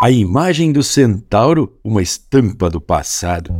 [0.00, 3.52] A imagem do centauro, uma estampa do passado.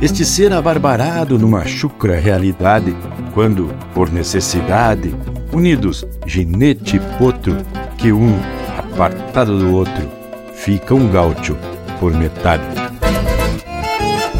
[0.00, 2.94] Este ser abarbarado numa chucra realidade,
[3.34, 5.12] quando, por necessidade,
[5.52, 7.56] unidos ginete e potro,
[7.98, 8.38] que um,
[8.78, 10.08] apartado do outro,
[10.54, 11.56] fica um gaúcho
[11.98, 12.62] por metade.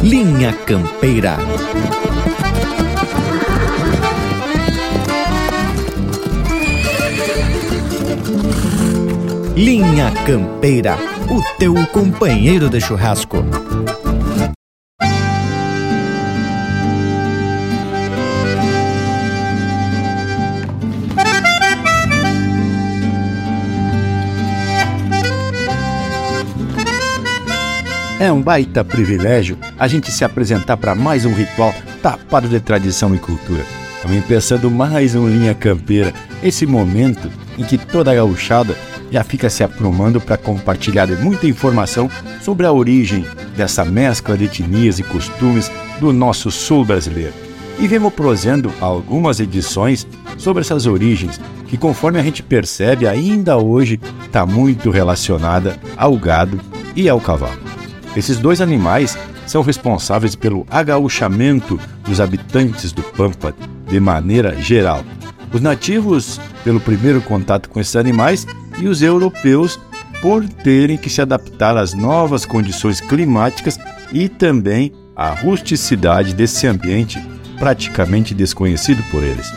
[0.01, 1.35] Linha Campeira.
[9.55, 10.97] Linha Campeira,
[11.29, 13.37] o teu companheiro de churrasco.
[28.19, 33.13] É um baita privilégio a gente se apresentar para mais um ritual tapado de tradição
[33.13, 33.63] e cultura.
[34.01, 38.75] Também pensando mais um Linha Campeira, esse momento em que toda a gauchada
[39.13, 42.09] já fica se aprumando para compartilhar muita informação
[42.41, 43.23] sobre a origem
[43.55, 47.33] dessa mescla de etnias e costumes do nosso sul brasileiro.
[47.77, 53.99] E vemos prosendo algumas edições sobre essas origens, que conforme a gente percebe ainda hoje
[54.25, 56.59] está muito relacionada ao gado
[56.95, 57.61] e ao cavalo.
[58.17, 59.15] Esses dois animais
[59.45, 63.53] são responsáveis pelo agaúchamento dos habitantes do Pampa
[63.87, 65.03] de maneira geral.
[65.53, 68.45] Os nativos, pelo primeiro contato com esses animais,
[68.79, 69.79] e os europeus
[70.21, 73.77] por terem que se adaptar às novas condições climáticas
[74.11, 77.21] e também à rusticidade desse ambiente
[77.59, 79.51] praticamente desconhecido por eles.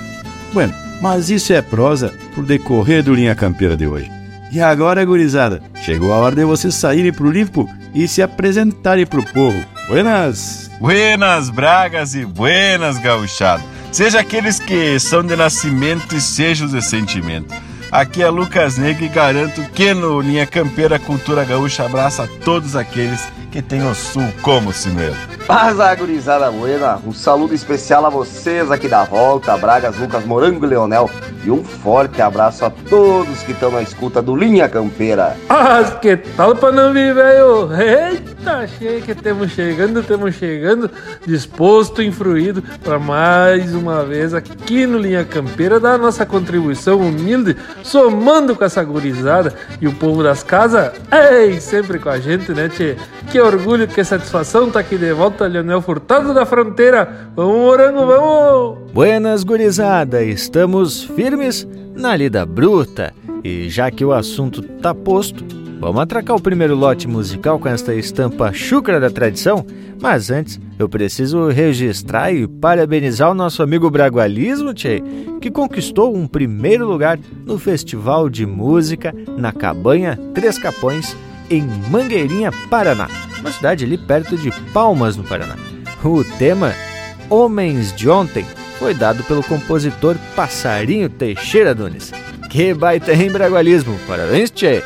[0.53, 4.11] Bueno, mas isso é prosa por decorrer do Linha Campeira de hoje.
[4.53, 9.25] E agora, gurizada, chegou a hora de vocês saírem pro limpo e se apresentarem pro
[9.25, 9.59] povo.
[9.89, 10.71] Buenas!
[10.81, 13.63] Buenas, Bragas e buenas, gauchado.
[13.93, 17.55] Seja aqueles que são de nascimento e sejam de sentimento.
[17.91, 23.21] Aqui é Lucas Negro e garanto que no Linha Campeira Cultura Gaúcha abraça todos aqueles
[23.51, 25.17] que têm o Sul como cimento.
[25.47, 30.69] Paz, gurizada buena, um saludo especial a vocês aqui da volta, Bragas, Lucas, Morango e
[30.69, 31.09] Leonel,
[31.45, 35.37] e um forte abraço a todos que estão na escuta do Linha Campeira.
[35.49, 37.71] Mas que tal para não vir, velho?
[37.73, 40.91] Eita, cheio que estamos chegando, estamos chegando,
[41.25, 47.57] disposto, influído para mais uma vez aqui no Linha Campeira dar a nossa contribuição humilde,
[47.85, 52.69] somando com essa gurizada e o povo das casas, ei, sempre com a gente, né,
[52.69, 52.97] tchê?
[53.37, 57.29] Que orgulho, que satisfação tá aqui de volta, Leonel Furtado da Fronteira.
[57.37, 58.91] Vamos, morango, vamos!
[58.95, 63.13] Buenas, gurizada, estamos firmes na lida bruta.
[63.45, 65.45] E já que o assunto tá posto,
[65.79, 69.67] vamos atracar o primeiro lote musical com esta estampa chucra da tradição.
[70.01, 75.03] Mas antes, eu preciso registrar e parabenizar o nosso amigo Bragualismo, Tchê,
[75.43, 81.15] que conquistou um primeiro lugar no Festival de Música na Cabanha Três Capões,
[81.51, 83.09] em Mangueirinha, Paraná,
[83.41, 85.57] uma cidade ali perto de Palmas, no Paraná.
[86.05, 86.73] O tema
[87.29, 88.45] Homens de Ontem
[88.79, 92.13] foi dado pelo compositor Passarinho Teixeira Nunes.
[92.51, 93.99] Que baita embragualismo!
[94.07, 94.83] Parabéns, Tchê!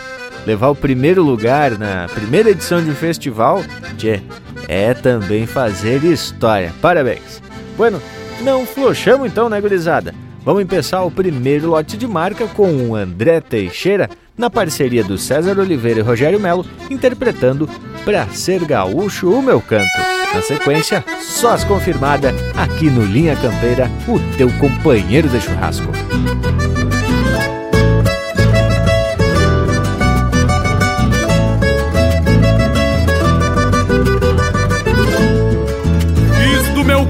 [0.47, 3.63] Levar o primeiro lugar na primeira edição de um festival,
[3.99, 4.23] Tchê,
[4.69, 6.73] é também fazer história.
[6.81, 7.43] Parabéns!
[7.77, 8.01] Bueno,
[8.41, 10.15] não flochamos então, né, gurizada?
[10.43, 14.09] Vamos começar o primeiro lote de marca com o André Teixeira,
[14.41, 17.69] na parceria do César Oliveira e Rogério Melo, interpretando
[18.05, 19.87] Pra Ser Gaúcho o Meu Canto.
[20.35, 25.93] Na sequência, sós confirmada aqui no Linha Campeira, o teu companheiro de churrasco.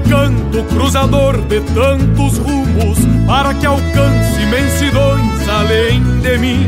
[0.09, 6.67] Canto cruzador de tantos rumos para que alcance imensidões além de mim.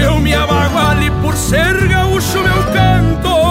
[0.00, 3.41] Eu me abaguale por ser gaúcho, meu canto.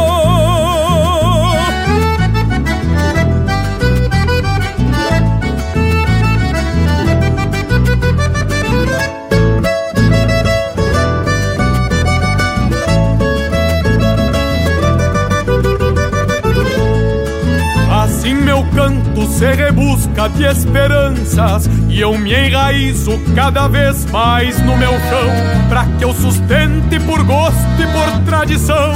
[19.41, 25.83] Se rebusca de esperanças e eu me enraizo cada vez mais no meu chão, para
[25.97, 28.93] que eu sustente por gosto e por tradição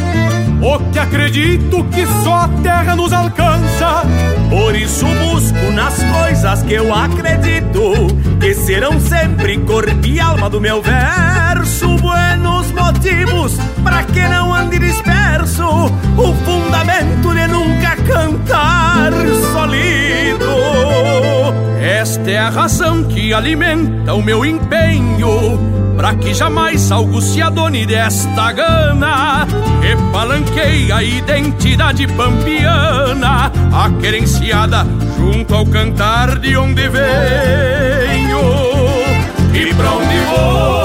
[0.61, 4.03] o que acredito que só a terra nos alcança.
[4.49, 8.07] Por isso busco nas coisas que eu acredito
[8.39, 11.87] que serão sempre corpo e alma do meu verso.
[11.97, 12.64] Buenos
[13.05, 13.53] motivos
[13.83, 19.11] para que não ande disperso, o fundamento de nunca cantar
[19.53, 20.45] solido.
[21.79, 25.59] Esta é a razão que alimenta o meu empenho
[25.95, 29.47] Pra que jamais algo se adone desta gana.
[29.81, 34.85] Repalanquei a identidade pampiana Aquerenciada
[35.17, 38.39] junto ao cantar de onde venho.
[39.53, 40.84] E pra onde vou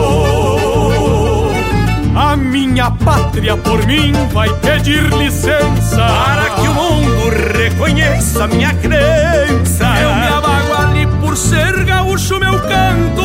[3.31, 5.95] pátria por mim vai pedir licença.
[5.95, 9.85] Para que o mundo reconheça minha crença.
[10.01, 13.21] Eu me abaguale por ser gaúcho meu canto.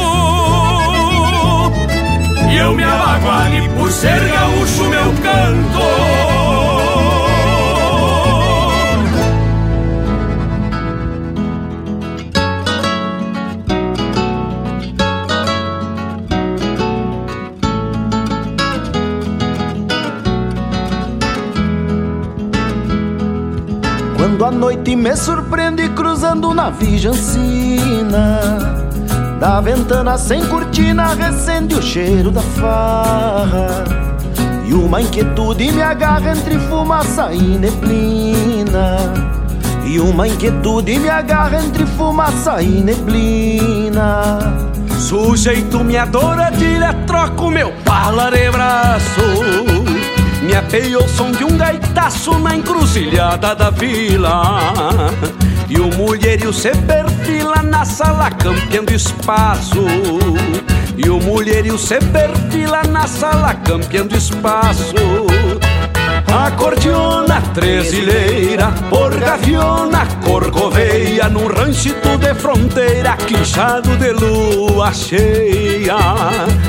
[2.49, 6.35] E eu me abaguale por ser gaúcho meu canto
[24.96, 28.40] me surpreende cruzando na Vijancina
[29.38, 33.84] Da ventana sem cortina recende o cheiro da farra
[34.66, 38.96] E uma inquietude me agarra entre fumaça e neblina
[39.84, 44.38] E uma inquietude me agarra entre fumaça e neblina.
[44.98, 49.85] Sujeito me adora, tira, troco meu palarebraço
[50.46, 55.12] me apeio ao som de um gaitaço na encruzilhada da vila.
[55.69, 59.84] E o mulherio se perfila na sala campeando espaço.
[60.96, 64.94] E o mulherio se perfila na sala campeando espaço
[66.36, 75.96] Acordeona, trezileira, por gaviona, corcoveia Num ranchito de fronteira, quinchado de lua cheia.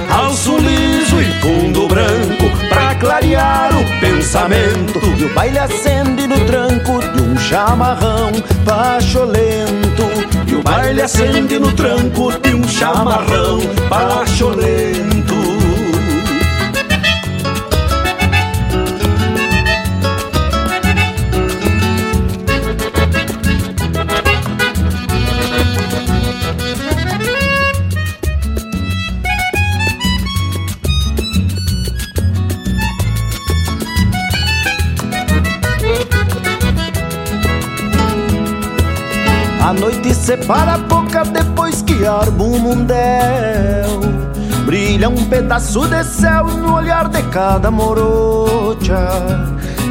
[0.10, 5.00] Alço liso e fundo branco, pra clarear o pensamento.
[5.18, 8.32] E o baile acende no tranco de um chamarrão
[8.64, 10.04] pacholento
[10.48, 13.60] E o baile acende no tranco de um chamarrão
[13.90, 15.17] pacholento
[40.38, 44.02] separa a boca depois que arma o mundel.
[44.66, 49.10] Brilha um pedaço de céu no olhar de cada morocha.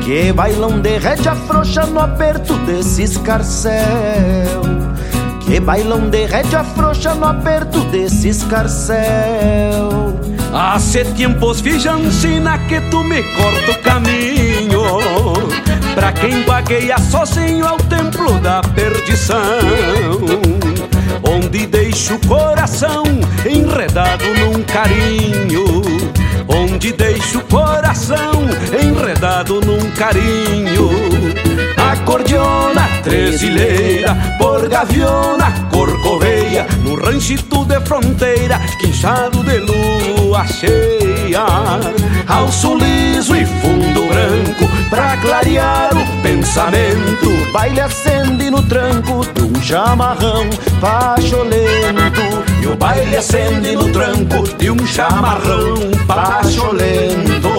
[0.04, 3.74] Que bailão de rédea frouxa no aperto desse escarcel
[5.40, 10.14] Que bailão de rédea frouxa no aperto desse escarcel
[10.54, 15.35] Hace tempos vijancina que tu me corta o caminho
[15.96, 19.40] Pra quem vagueia sozinho ao templo da perdição
[21.26, 23.02] Onde deixo o coração
[23.46, 26.05] enredado num carinho
[26.48, 28.32] Onde deixo o coração
[28.80, 30.90] enredado num carinho
[31.76, 41.44] Acordeona, trezileira, por gaviona, corcoveia No ranchito de fronteira, quinchado de lua cheia
[42.28, 47.52] Alço liso e fundo branco, pra clarear o pensamento.
[47.52, 50.48] Baile acende no tranco um chamarrão
[50.80, 52.45] pacholento.
[52.70, 55.74] O baile acende no tranco de um chamarrão
[56.06, 57.50] pacholento.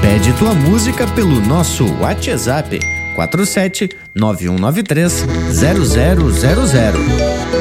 [0.00, 2.78] Pede tua música pelo nosso WhatsApp
[3.14, 7.51] 47 9193 0000.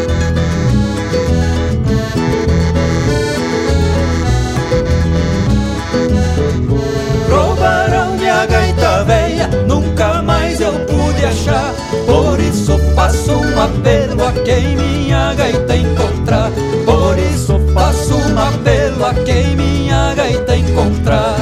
[12.05, 16.51] Por isso faço um apelo a quem minha gaita encontrar.
[16.85, 21.37] Por isso faço um apelo a quem minha gaita encontrar.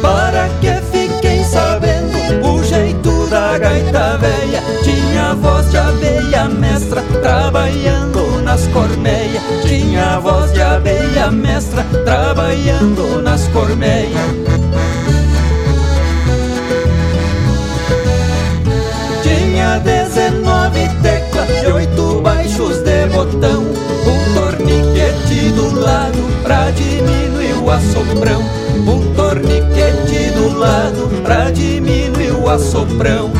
[0.00, 4.62] Para que fiquem sabendo o jeito da gaita velha.
[4.82, 9.42] Tinha voz de abelha mestra trabalhando nas cormeias.
[9.66, 14.37] Tinha voz de abelha mestra trabalhando nas cormeias.
[27.98, 28.42] Assoprão.
[28.86, 33.30] Um torniquete do lado pra diminuir o assoprão.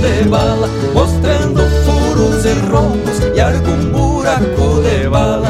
[0.00, 5.48] De bala, mostrando furos e rombos e algum buraco de bala.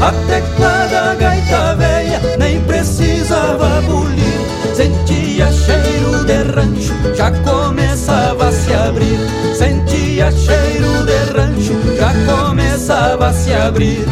[0.00, 4.22] A tecla da gaita velha nem precisava bulir.
[4.74, 9.18] Sentia cheiro de rancho, já começava a se abrir.
[9.56, 14.04] Sentia cheiro de rancho, já começava a se abrir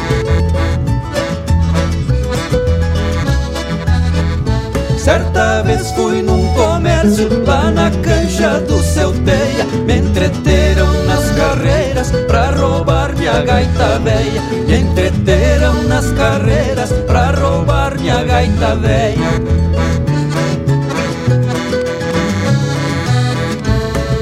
[5.41, 9.65] Certa vez fui num comércio lá na cancha do seu teia.
[9.87, 14.43] Me entreteram nas carreiras pra roubar minha gaita velha.
[14.69, 19.31] Me entreteram nas carreiras pra roubar minha gaita velha.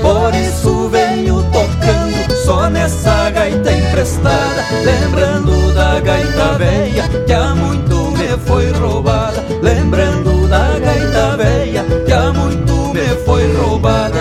[0.01, 8.13] Por isso venho tocando só nessa gaita emprestada Lembrando da gaita velha que há muito
[8.13, 10.08] me foi roubada Lembrando
[13.39, 14.19] foi roubada.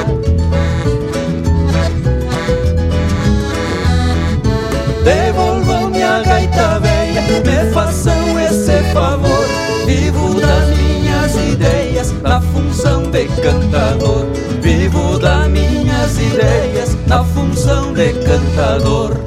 [5.04, 9.46] Devolvam minha gaita velha, me façam esse favor.
[9.88, 14.28] Vivo das minhas ideias na função de cantador.
[14.62, 19.18] Vivo das minhas ideias na função de cantador.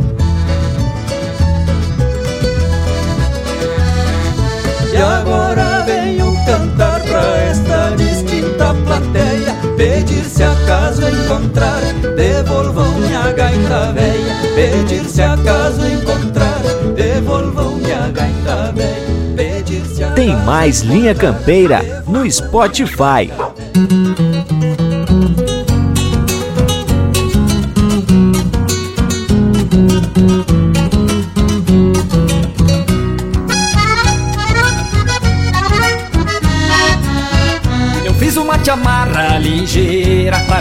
[4.92, 5.59] E agora
[8.74, 11.80] plateia Pedir se acaso encontrar,
[12.16, 14.36] devolvam minha gaita velha.
[14.54, 16.60] Pedir se acaso encontrar,
[16.94, 19.20] devolvam minha gaita velha.
[20.14, 23.30] Tem mais Linha Campeira no Spotify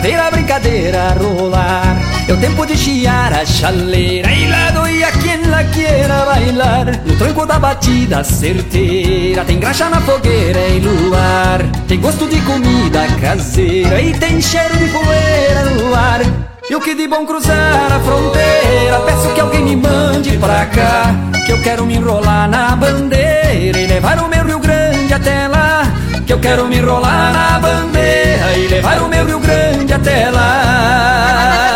[0.00, 1.96] pra ver a brincadeira rolar.
[2.28, 6.86] É o tempo de chiar a chaleira e lá doia quem la quiera bailar.
[7.04, 11.62] No tranco da batida certeira tem graxa na fogueira e luar.
[11.86, 16.20] Tem gosto de comida caseira e tem cheiro de poeira no ar.
[16.68, 21.14] E o que de bom cruzar a fronteira, peço que alguém me mande pra cá.
[21.44, 25.89] Que eu quero me enrolar na bandeira e levar o meu Rio Grande até lá.
[26.30, 31.69] Que eu quero me enrolar na bandeira e levar o meu Rio Grande até lá.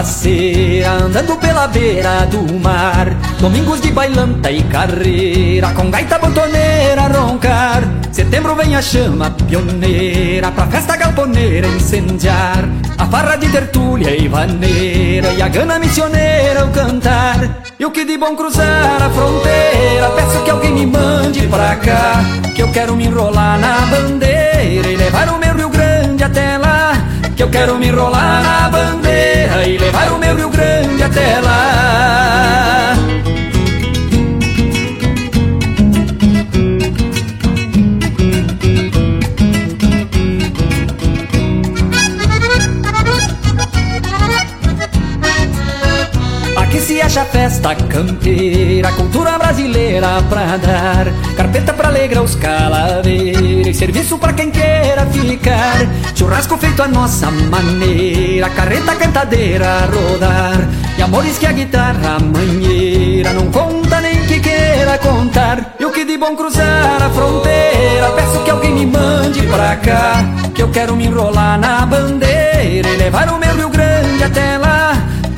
[0.00, 3.08] Morena faceira andando pela beira do mar.
[3.38, 7.82] Domingos de bailanta e carreira, com gaita botoneira roncar.
[8.10, 12.64] Setembro vem a chama pioneira pra festa galponeira incendiar.
[12.98, 17.62] A farra de tertúlia e vaneira e a gana missioneira o cantar.
[17.78, 22.22] E o que de bom cruzar a fronteira, peço que alguém me mande pra cá.
[22.54, 26.79] Que eu quero me enrolar na bandeira e levar o meu Rio Grande até lá.
[27.40, 32.29] Que eu quero me enrolar na bandeira e levar o meu Rio Grande até lá.
[47.10, 51.12] Se acha festa campeira, cultura brasileira pra dar.
[51.36, 55.88] Carpeta pra alegrar os calaveiros, serviço pra quem queira ficar.
[56.14, 60.68] Churrasco feito a nossa maneira, carreta cantadeira a rodar.
[60.96, 65.74] E amores que a guitarra manheira não conta nem que queira contar.
[65.80, 70.24] E o que de bom cruzar a fronteira, peço que alguém me mande pra cá.
[70.54, 74.79] Que eu quero me enrolar na bandeira e levar o meu Rio Grande até lá.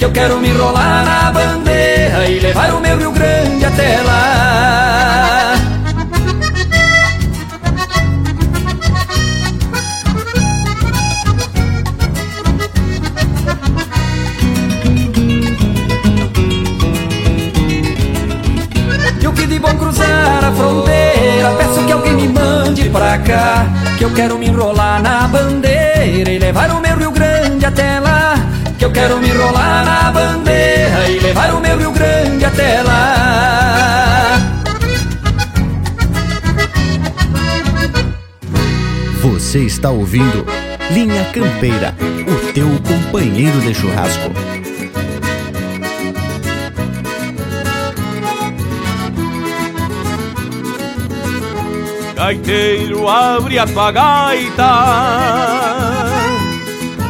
[0.02, 5.54] Que eu quero me enrolar na bandeira e levar o meu Rio Grande até lá.
[19.20, 23.66] E o que de bom cruzar a fronteira, peço que alguém me mande pra cá.
[23.96, 28.01] Que eu quero me enrolar na bandeira e levar o meu Rio Grande até lá
[28.82, 34.40] que eu quero me enrolar na bandeira e levar o meu Rio Grande até lá.
[39.20, 40.44] Você está ouvindo
[40.90, 41.94] Linha Campeira,
[42.26, 44.32] o teu companheiro de churrasco.
[52.16, 55.32] Gaiteiro, abre a tua gaita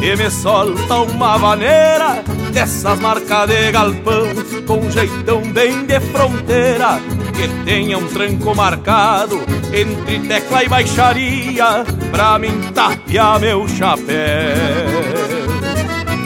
[0.03, 4.27] e me solta uma vaneira dessas marcas de galpão
[4.67, 7.01] com jeitão bem de fronteira
[7.33, 9.41] que tenha um tranco marcado
[9.73, 14.57] entre tecla e baixaria pra mim tapear meu chapéu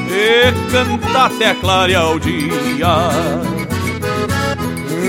[0.09, 3.11] e cantar até clarear o dia.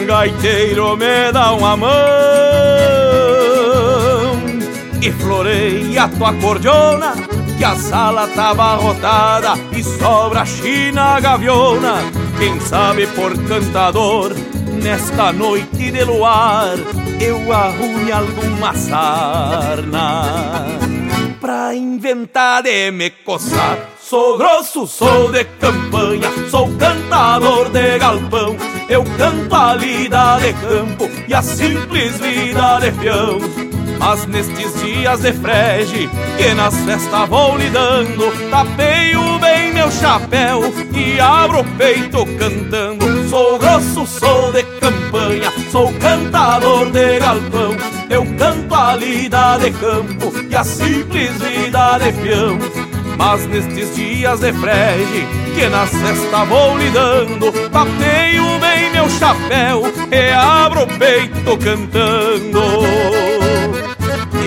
[0.06, 1.90] Gaiteiro me dá uma mão
[5.02, 7.27] e floreia tua cordiona
[7.58, 11.96] que a sala tá abarrotada e sobra China gaviona.
[12.38, 14.34] Quem sabe por cantador,
[14.84, 16.76] nesta noite de luar,
[17.20, 20.66] eu arrume alguma sarna
[21.42, 23.78] pra inventar de me coçar.
[24.00, 28.56] Sou grosso, sou de campanha, sou cantador de galpão.
[28.88, 33.67] Eu canto a lida de campo e a simples vida de peão.
[34.00, 40.62] Mas nestes dias de frege, que nas festas vou lidando, tapeio bem meu chapéu
[40.94, 43.30] e abro o peito cantando.
[43.30, 47.76] Sou grosso, sou de campanha, sou cantador de galpão.
[48.10, 52.58] Eu canto a lida de campo e a simples vida de peão.
[53.18, 60.32] Mas nestes dias de frege, que na cesta vou lidando, tapeio bem meu chapéu e
[60.32, 63.37] abro o peito cantando.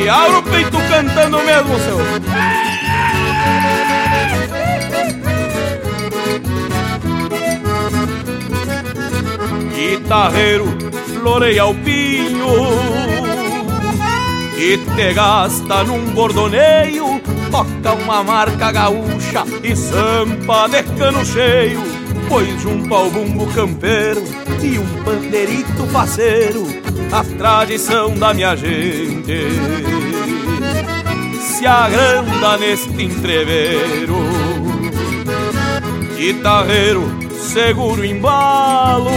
[0.01, 1.99] E abro o peito cantando mesmo, seu.
[9.75, 10.67] Guitarreiro,
[11.13, 13.01] floreia o pinho
[14.57, 21.83] e te gasta num bordoneio toca uma marca gaúcha e sampa de cano cheio,
[22.29, 24.23] pois junto ao bumbo campeiro
[24.63, 26.67] e um pandeirito faceiro,
[27.13, 29.49] a tradição da minha gente
[31.41, 34.17] se agranda neste entreveiro.
[36.17, 37.03] Guitarreiro,
[37.39, 39.11] seguro embalo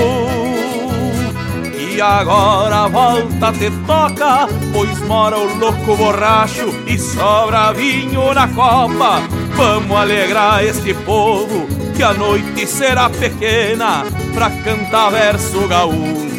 [1.94, 9.22] e agora volta te toca, pois mora o louco borracho e sobra vinho na copa.
[9.56, 14.04] Vamos alegrar este povo, que a noite será pequena
[14.34, 16.33] pra cantar verso gaúcho.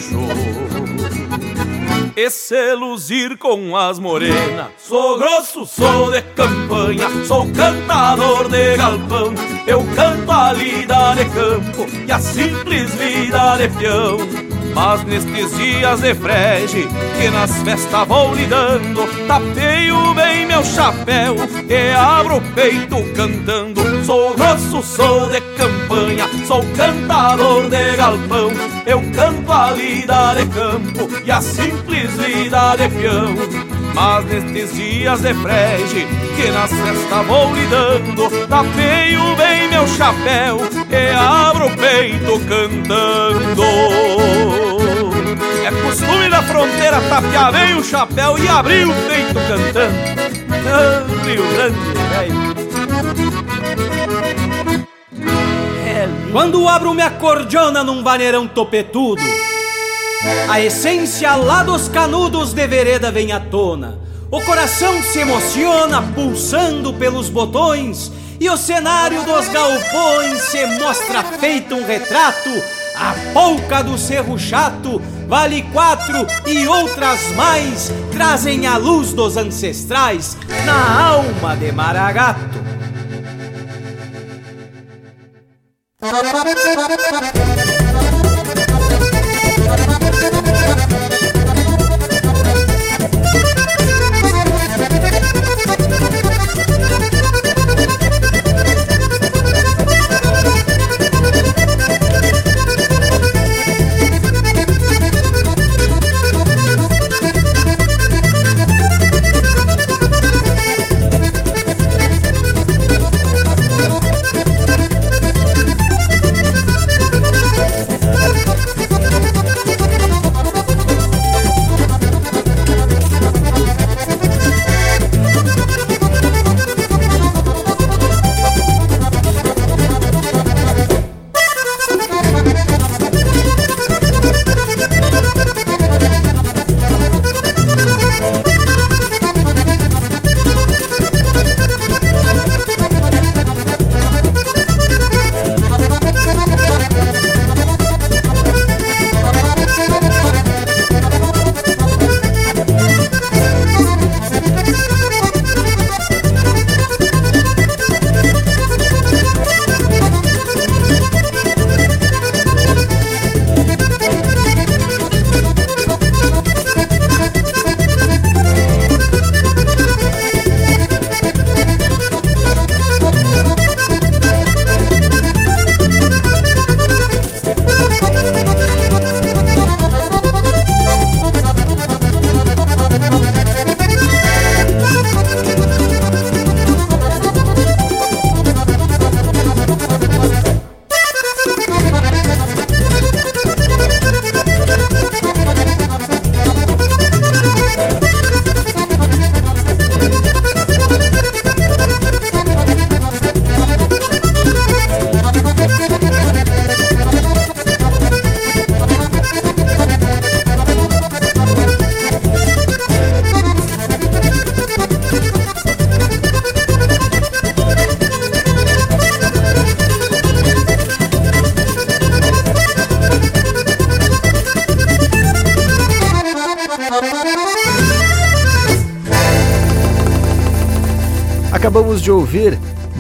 [2.17, 4.69] E se luzir com as morenas.
[4.79, 9.35] Sou grosso, sou de campanha, sou cantador de galpão.
[9.67, 14.54] Eu canto a lida de campo e a simples vida de peão.
[14.75, 21.37] Mas nestes dias de frege, que nas festas vou lidando, tapeio bem meu chapéu
[21.69, 24.05] e abro o peito cantando.
[24.05, 28.51] Sou grosso, sou de campanha, sou cantador de galpão.
[28.85, 33.74] Eu canto a vida de campo e a simples vida de peão.
[33.95, 40.59] Mas nestes dias de frege que na cesta vou lidando Tapeio bem meu chapéu
[40.91, 43.63] e abro o peito cantando.
[45.65, 49.97] É costume da fronteira tapear bem o chapéu e abrir o peito cantando.
[50.67, 51.79] Ah, Rio Grande,
[52.11, 52.55] velho.
[56.33, 59.23] Quando abro minha cordiona num vaneirão topetudo
[60.49, 63.99] A essência lá dos canudos de vereda vem à tona.
[64.31, 68.11] O coração se emociona pulsando pelos botões
[68.41, 72.51] E o cenário dos galpões se mostra feito um retrato.
[72.97, 80.37] A polca do cerro chato vale quatro e outras mais Trazem a luz dos ancestrais
[80.65, 82.65] na alma de Maragato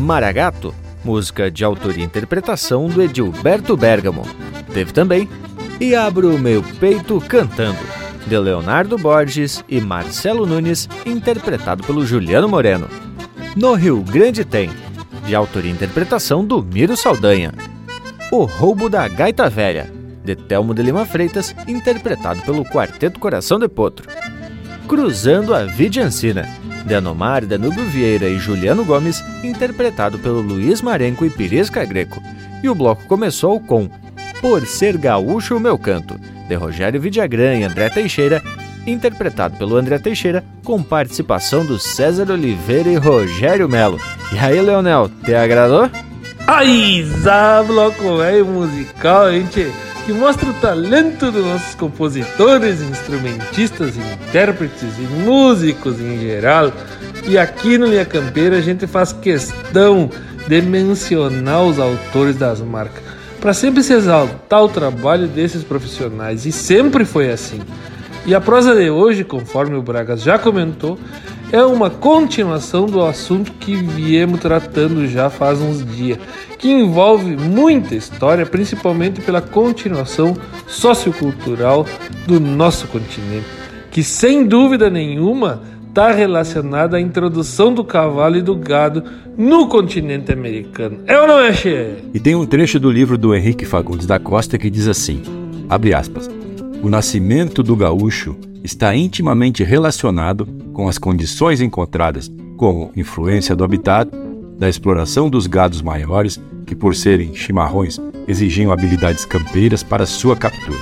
[0.04, 4.22] Maragato, música de autoria e interpretação do Edilberto Bergamo.
[4.74, 5.26] Teve também
[5.80, 7.78] E Abro Meu Peito Cantando,
[8.26, 12.86] de Leonardo Borges e Marcelo Nunes, interpretado pelo Juliano Moreno.
[13.56, 14.70] No Rio Grande tem,
[15.24, 17.54] de autoria e interpretação do Miro Saldanha.
[18.30, 19.90] O Roubo da Gaita Velha,
[20.22, 24.06] de Telmo de Lima Freitas, interpretado pelo Quarteto Coração de Potro.
[24.86, 26.46] Cruzando a Vidiancina,
[26.84, 32.22] de Anomar, Danúbio Vieira e Juliano Gomes, interpretado pelo Luiz Marenco e Pirisca Greco.
[32.62, 33.88] E o bloco começou com
[34.40, 38.42] Por Ser Gaúcho o Meu Canto, de Rogério Vidagrã e André Teixeira,
[38.86, 44.00] interpretado pelo André Teixeira, com participação do César Oliveira e Rogério Melo.
[44.32, 45.90] E aí, Leonel, te agradou?
[46.46, 49.72] Ai, Zá, bloco velho musical, gente,
[50.04, 56.70] que mostra o talento dos nossos compositores, instrumentistas, intérpretes e músicos em geral.
[57.26, 60.10] E aqui no Linha Campeira a gente faz questão
[60.46, 63.02] de mencionar os autores das marcas,
[63.40, 67.60] para sempre se exaltar o trabalho desses profissionais, e sempre foi assim.
[68.26, 70.98] E a prosa de hoje, conforme o Bragas já comentou,
[71.50, 76.18] é uma continuação do assunto que viemos tratando já faz uns dias,
[76.58, 81.86] que envolve muita história, principalmente pela continuação sociocultural
[82.26, 83.46] do nosso continente,
[83.90, 85.62] que sem dúvida nenhuma
[85.94, 89.04] está relacionada à introdução do cavalo e do gado
[89.38, 90.98] no continente americano.
[91.06, 91.52] É ou não é?
[92.12, 95.22] E tem um trecho do livro do Henrique Fagundes da Costa que diz assim:
[95.70, 96.28] abre aspas.
[96.82, 104.10] O nascimento do gaúcho está intimamente relacionado com as condições encontradas, como influência do habitat,
[104.58, 110.80] da exploração dos gados maiores, que por serem chimarrões exigiam habilidades campeiras para sua captura.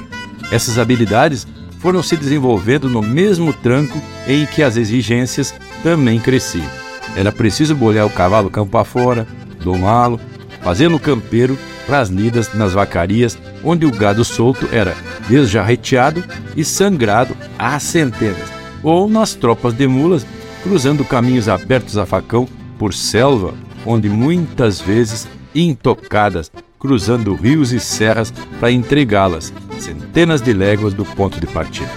[0.51, 1.47] Essas habilidades
[1.83, 6.71] foram se desenvolvendo no mesmo tranco em que as exigências também cresciam.
[7.17, 9.27] Era preciso bolhar o cavalo campo afora,
[9.63, 10.21] domá-lo,
[10.63, 14.95] fazê-lo campeiro para as lidas nas vacarias, onde o gado solto era
[15.29, 16.23] desjarreteado
[16.57, 18.49] e sangrado a centenas,
[18.81, 20.25] ou nas tropas de mulas,
[20.63, 22.47] cruzando caminhos abertos a facão
[22.79, 26.49] por selva, onde muitas vezes intocadas,
[26.83, 31.89] cruzando rios e serras para entregá-las, centenas de léguas do ponto de partida.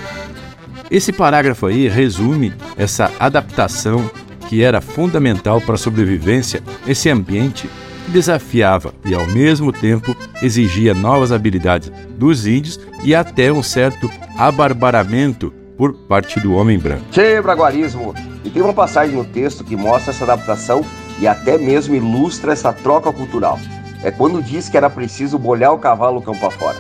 [0.92, 4.08] Esse parágrafo aí resume essa adaptação
[4.48, 7.68] que era fundamental para a sobrevivência nesse ambiente
[8.06, 14.08] que desafiava e, ao mesmo tempo, exigia novas habilidades dos índios e até um certo
[14.38, 17.06] abarbaramento por parte do homem branco.
[17.12, 18.14] Che, braguarismo!
[18.44, 20.86] E tem uma passagem no texto que mostra essa adaptação
[21.20, 23.60] e até mesmo ilustra essa troca cultural.
[24.06, 26.78] É quando diz que era preciso bolhar o cavalo campo afora.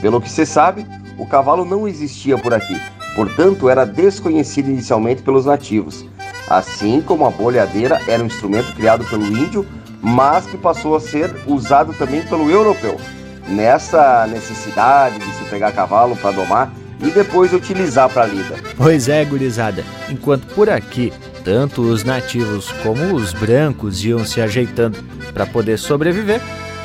[0.00, 0.86] Pelo que se sabe,
[1.18, 2.80] o cavalo não existia por aqui,
[3.14, 6.02] portanto era desconhecido inicialmente pelos nativos.
[6.48, 9.66] Assim como a bolhadeira era um instrumento criado pelo índio,
[10.00, 12.98] mas que passou a ser usado também pelo europeu.
[13.46, 18.56] Nessa necessidade de se pegar cavalo para domar e depois utilizar para lida.
[18.78, 19.84] Pois é, gurizada.
[20.08, 21.12] Enquanto por aqui
[21.44, 24.98] tanto os nativos como os brancos iam se ajeitando
[25.32, 26.40] para poder sobreviver,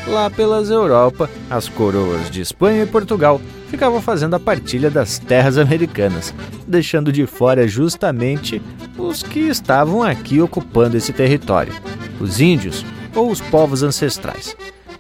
[0.07, 5.57] lá pelas Europa, as coroas de Espanha e Portugal ficavam fazendo a partilha das terras
[5.57, 6.33] americanas,
[6.67, 8.61] deixando de fora justamente
[8.97, 11.73] os que estavam aqui ocupando esse território,
[12.19, 14.55] os índios ou os povos ancestrais.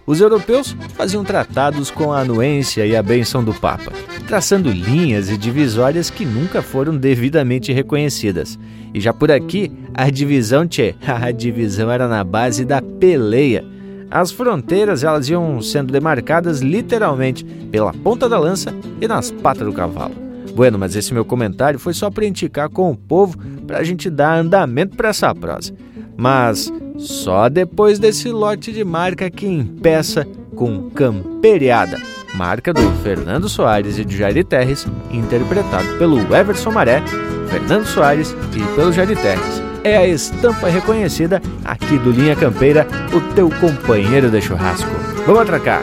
[0.05, 3.91] Os europeus faziam tratados com a anuência e a bênção do Papa,
[4.25, 8.57] traçando linhas e divisórias que nunca foram devidamente reconhecidas.
[8.93, 13.63] E já por aqui, a divisão, tchê, a divisão era na base da peleia.
[14.09, 19.73] As fronteiras elas iam sendo demarcadas literalmente pela ponta da lança e nas patas do
[19.73, 20.15] cavalo.
[20.55, 24.09] Bueno, mas esse meu comentário foi só para indicar com o povo para a gente
[24.09, 25.73] dar andamento para essa prosa.
[26.15, 32.01] Mas só depois desse lote de marca que empeça com Camperiada,
[32.33, 37.03] marca do Fernando Soares e de Jair Terres, interpretado pelo Everson Maré,
[37.47, 39.63] Fernando Soares e pelo Jair Terres.
[39.83, 44.89] É a estampa reconhecida aqui do Linha Campeira, o teu companheiro de churrasco.
[45.25, 45.81] Vamos atracar!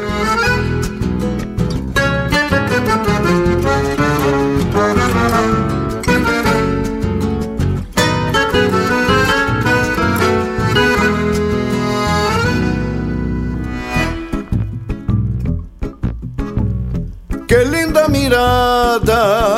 [18.08, 19.53] mirada me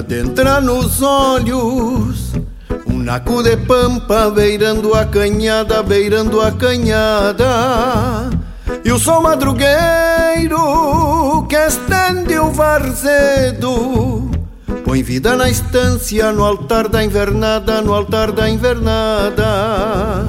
[0.00, 2.32] adentra nos olhos.
[2.86, 8.30] Um naco de pampa beirando a canhada, beirando a canhada.
[8.84, 10.56] E o sol madrugueiro
[11.48, 14.28] que estende o varzedo
[14.90, 20.28] põe vida na estância no altar da invernada, no altar da invernada.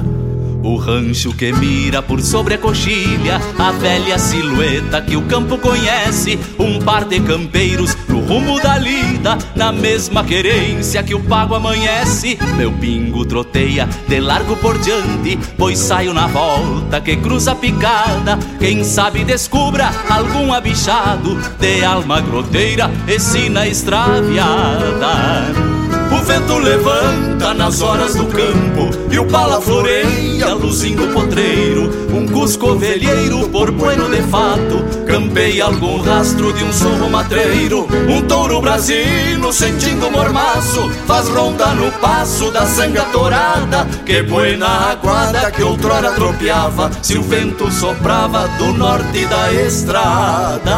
[0.64, 6.38] O rancho que mira por sobre a coxilha, a velha silhueta que o campo conhece,
[6.58, 12.38] um par de campeiros no rumo da lida, na mesma querência que o pago amanhece.
[12.56, 18.38] Meu pingo troteia de largo por diante, pois saio na volta que cruza a picada.
[18.60, 25.71] Quem sabe descubra algum abichado de alma groteira e sina extraviada.
[26.12, 31.90] O vento levanta nas horas do campo E o pala floreia, luzindo o potreiro.
[32.12, 37.88] Um cusco ovelheiro, bueno de fato Campeia algum rastro de um sorro matreiro.
[38.08, 45.50] Um touro brasino, sentindo mormaço Faz ronda no passo da sanga torada Que buena aguada
[45.50, 50.72] que outrora tropeava Se o vento soprava do norte da estrada.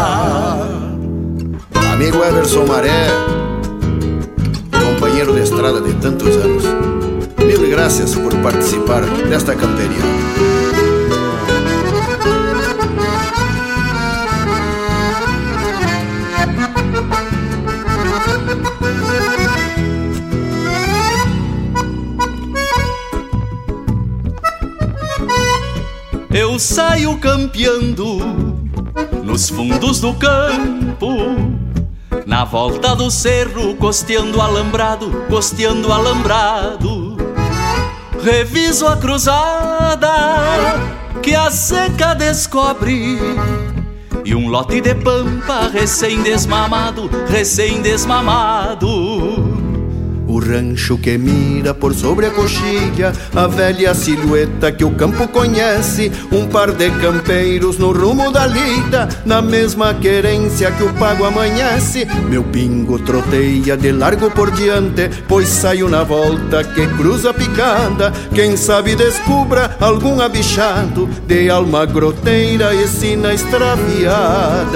[1.92, 3.43] Amigo Everson Maré
[5.14, 6.64] companheiro de estrada de tantos anos.
[7.38, 10.02] Mil graças por participar desta camperia.
[26.32, 28.18] Eu saio campeando
[29.22, 31.43] nos fundos do campo
[32.34, 37.16] na volta do cerro, costeando alambrado, costeando alambrado.
[38.20, 40.10] Reviso a cruzada
[41.22, 43.20] que a seca descobre
[44.24, 49.43] e um lote de pampa recém-desmamado, recém-desmamado.
[50.34, 56.10] O rancho que mira por sobre a coxilha, a velha silhueta que o campo conhece,
[56.32, 62.04] um par de campeiros no rumo da lida, na mesma querência que o pago amanhece.
[62.28, 68.12] Meu pingo troteia de largo por diante, pois saio na volta que cruza picada.
[68.34, 74.74] Quem sabe descubra algum abichado de alma groteira e sina extraviada.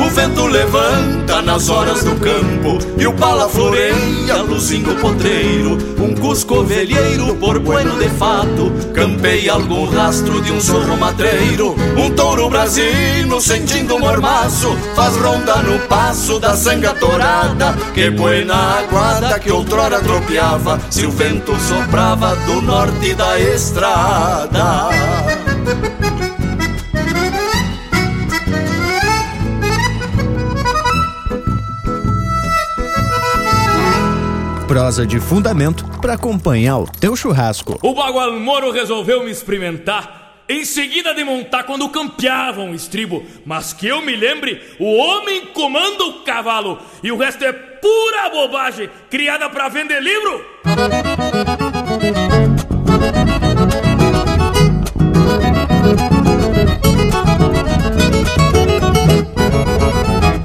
[0.00, 5.76] O vento levanta nas horas do campo E o pala floreia, luzindo potreiro.
[5.98, 11.76] Um cusco velheiro, por bueno de fato Campeia algum rastro de um sorro matreiro.
[11.98, 18.78] Um touro brasino, sentindo um mormaço Faz ronda no passo da sanga torada Que buena
[18.78, 24.88] aguada que outrora tropeava Se o vento soprava do norte da estrada
[34.70, 37.76] prosa de fundamento para acompanhar o teu churrasco.
[37.82, 43.24] O Bagual Moro resolveu me experimentar, em seguida de montar quando campeavam o estribo.
[43.44, 48.28] Mas que eu me lembre, o homem comanda o cavalo e o resto é pura
[48.30, 50.40] bobagem criada para vender livro.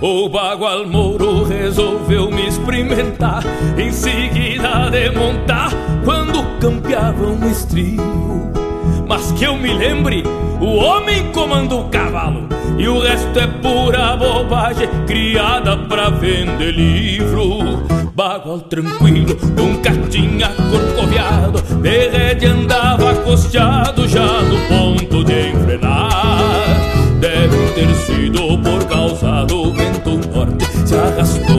[0.01, 3.43] O Bagual Moro resolveu me experimentar
[3.77, 5.71] Em seguida de montar
[6.03, 8.51] Quando campeava um estribo.
[9.07, 10.23] Mas que eu me lembre
[10.59, 12.47] O homem comanda o cavalo
[12.77, 17.85] E o resto é pura bobagem Criada pra vender livro.
[18.15, 26.39] Bagual tranquilo, nunca tinha corcoviado De rede andava costeado Já no ponto de enfrenar.
[27.19, 31.54] Deve ter sido por causa do vento norte Se arrastou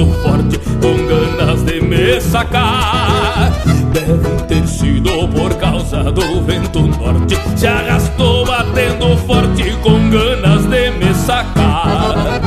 [0.00, 3.50] batendo forte com ganas de me sacar.
[3.92, 7.36] Deve ter sido por causa do vento norte.
[7.56, 12.40] Se arrastou batendo forte com ganas de me sacar.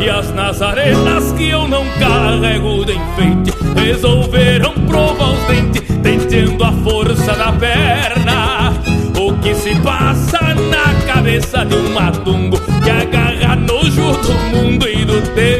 [0.00, 6.72] E as nazarenas que eu não carrego de enfeite Resolveram provar os dentes Tentando a
[6.72, 8.72] força da perna.
[9.18, 15.04] O que se passa na cabeça de um matungo Que agarra nojo do mundo e
[15.04, 15.59] do tento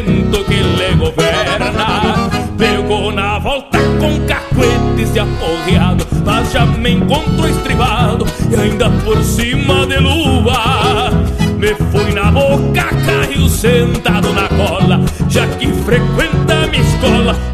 [5.20, 11.10] aporreado Mas já me encontrou estribado e ainda por cima de lua
[11.56, 17.49] Me fui na boca, caiu sentado na cola Já que frequenta minha escola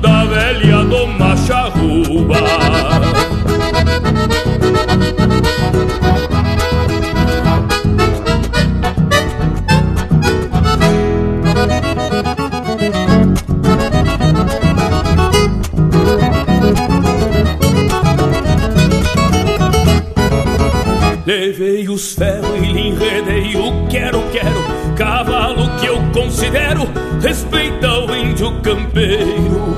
[21.39, 24.65] Levei os ferros e lhe enredei o quero, quero
[24.97, 26.89] Cavalo que eu considero
[27.21, 29.77] respeita o índio campeiro.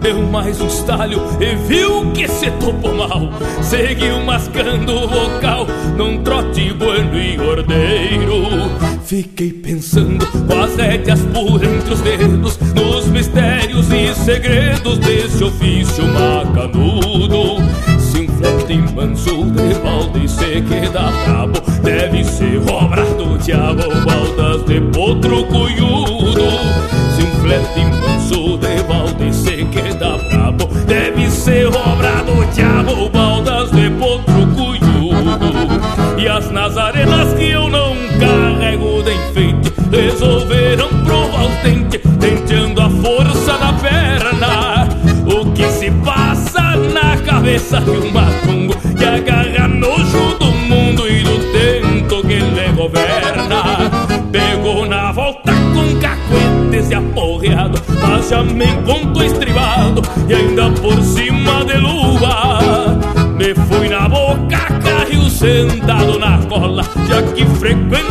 [0.00, 3.28] Deu mais um estalho e viu que se topou mal.
[3.62, 8.70] Seguiu mascando o vocal num trote bueno e ordeiro.
[9.04, 16.04] Fiquei pensando com as rédeas por entre os dedos Nos mistérios e segredos desse ofício
[16.06, 17.53] macanudo
[18.78, 21.60] manso de balde se queda brabo.
[21.82, 26.50] Deve ser obra do diabo baldas de potro cunhudo.
[27.14, 30.66] Se um flete manso de balde se queda brabo.
[30.86, 34.74] Deve ser obra do diabo baldas de potro cunhudo.
[36.18, 42.90] E as nazarenas que eu não carrego de enfeite Resolveram provar os dentes Tentando a
[42.90, 44.88] força da perna.
[45.26, 48.12] O que se passa na cabeça de um
[66.18, 68.03] na cola Já que frequenta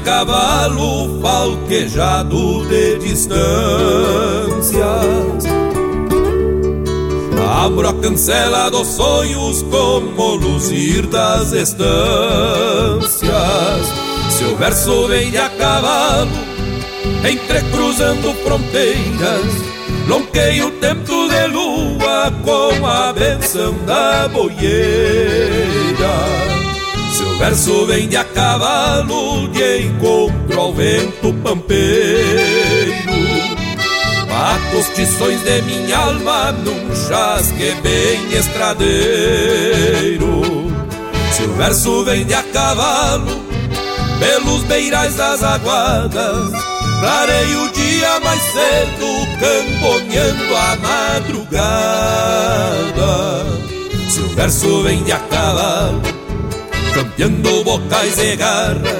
[0.00, 3.40] cavalo, falquejado de distâncias.
[7.62, 11.80] Abro a cancela dos sonhos como luzir das estâncias.
[14.30, 16.30] Se o verso vem de a cavalo,
[17.30, 19.44] entrecruzando fronteiras,
[20.08, 24.70] lonqueio o tempo de lua com a benção da boieira.
[27.12, 29.29] Se o verso vem de a cavalo,
[29.60, 33.10] encontro ao vento pampeiro.
[34.28, 40.20] Bato os tições de minha alma num chasque bem estradeiro.
[41.32, 43.40] Se o verso vem de a cavalo,
[44.18, 46.50] pelos beirais das aguadas,
[47.00, 51.70] clarei o dia mais cedo, camponeando a madrugada.
[54.08, 56.00] Se o verso vem de a cavalo,
[56.94, 58.99] campeando bocais e garras.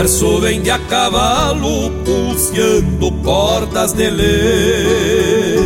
[0.00, 5.58] Verso vem de a cavalo, puciando cordas de lei.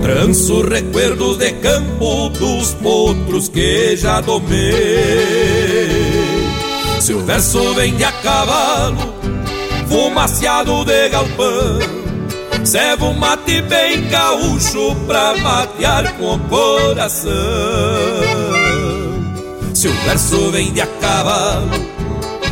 [0.00, 4.66] Tranço recuerdos de campo dos potros que já domei.
[7.00, 9.14] Se o verso vem de a cavalo,
[9.86, 11.78] fumaciado de galpão,
[12.64, 17.30] serve um mate bem gaúcho pra matear com o coração.
[19.72, 21.91] Se o verso vem de a cavalo,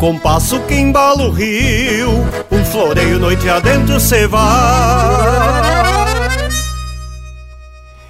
[0.00, 2.08] Compasso que embala o rio,
[2.50, 4.40] um floreio noite adentro cê vai.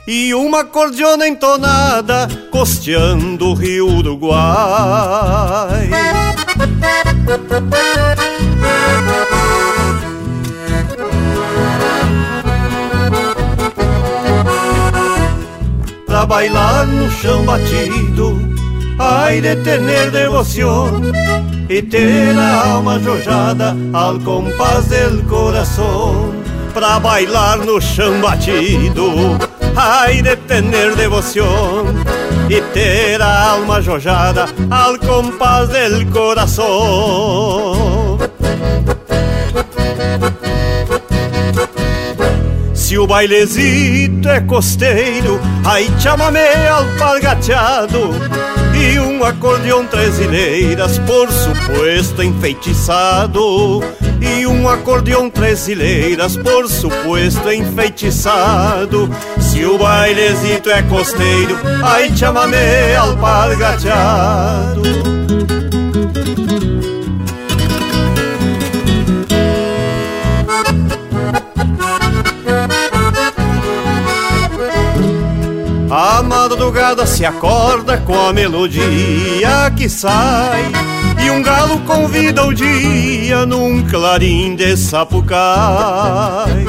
[0.07, 5.91] E uma cordiona entonada costeando o rio Uruguai.
[16.07, 18.50] Pra bailar no chão batido,
[19.01, 21.01] ai de tener devoção
[21.69, 26.33] y ter a alma jojada al compás del corazón
[26.75, 29.39] para bailar no chão batido.
[29.75, 32.05] Ai de tener devoción
[32.49, 37.90] y ter a alma jojada al compás del corazón.
[43.01, 46.39] O bailezito é costeiro, aí chamame
[46.69, 48.11] alpargateado
[48.75, 53.83] e um acordeão trezileiras, por suposto enfeitiçado.
[54.21, 59.11] E um acordeão trezileiras, por suposto enfeitiçado.
[59.41, 62.57] Se o bailezito é costeiro, aí chamame
[62.99, 64.83] alpargateado.
[75.93, 80.71] A madrugada se acorda com a melodia que sai
[81.21, 86.65] E um galo convida o dia num clarim de sapucai.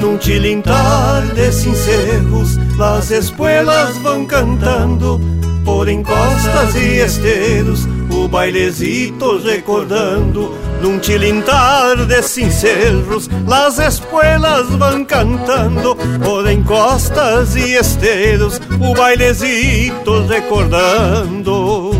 [0.00, 5.20] Num tilintar de encerros, as espuelas vão cantando
[5.64, 7.95] por encostas e esteiros
[8.26, 10.52] o bailezito recordando.
[10.82, 21.92] Num tilintar de cincerros, las espuelas vão cantando por encostas e esteiros, o bailezito recordando.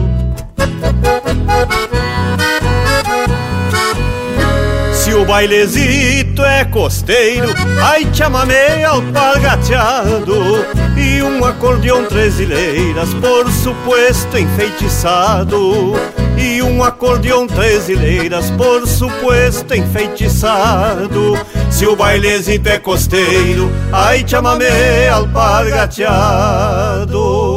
[5.16, 7.48] O bailezito é costeiro,
[7.82, 10.64] ai chamamei alpargateado
[10.96, 15.94] E um acordeão tresileiras, por suposto enfeitiçado
[16.36, 21.34] E um acordeão tresileiras, por suposto enfeitiçado.
[21.70, 27.55] Se o bailezito é costeiro, ai chamamei alpargateado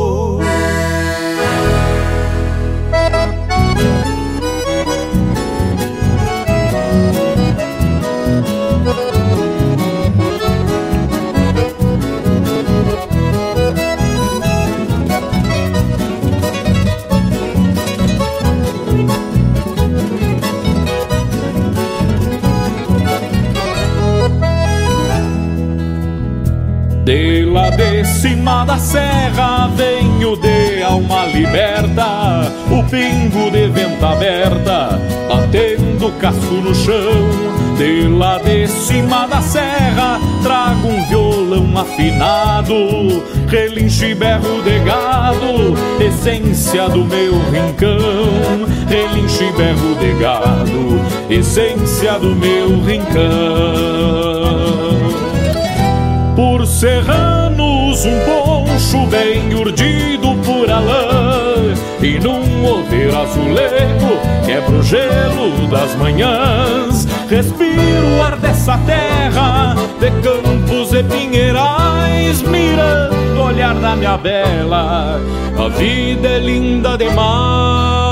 [28.66, 37.50] da serra venho de alma liberta, o pingo de venta aberta, batendo casco no chão.
[37.78, 45.76] De lá de cima da serra trago um violão afinado, relincho e berro de gado,
[46.04, 48.68] essência do meu rincão.
[48.90, 54.20] Relincho e berro de gado, essência do meu rincão
[56.40, 58.20] por serranos, um
[58.90, 61.74] poncho bem urdido por alã.
[62.02, 67.08] E num oveiro azulego, quebra o gelo das manhãs.
[67.30, 75.20] Respiro o ar dessa terra, de campos e pinheirais, mirando o olhar da minha bela.
[75.58, 78.09] A vida é linda demais.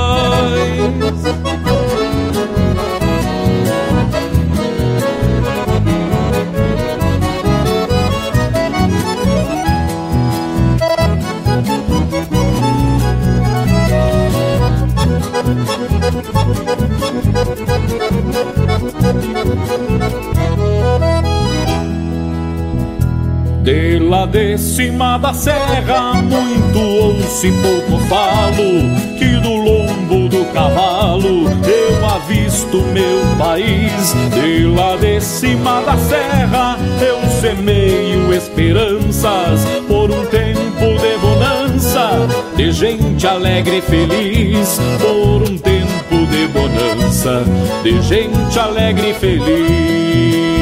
[23.62, 30.42] De lá de cima da serra, muito ouço e pouco falo, que do lombo do
[30.54, 34.14] cavalo eu avisto meu país.
[34.32, 40.58] De lá de cima da serra, eu semeio esperanças por um tempo
[40.98, 45.97] de bonança, de gente alegre e feliz, por um tempo
[46.30, 47.44] de bonança,
[47.82, 50.58] de gente alegre e feliz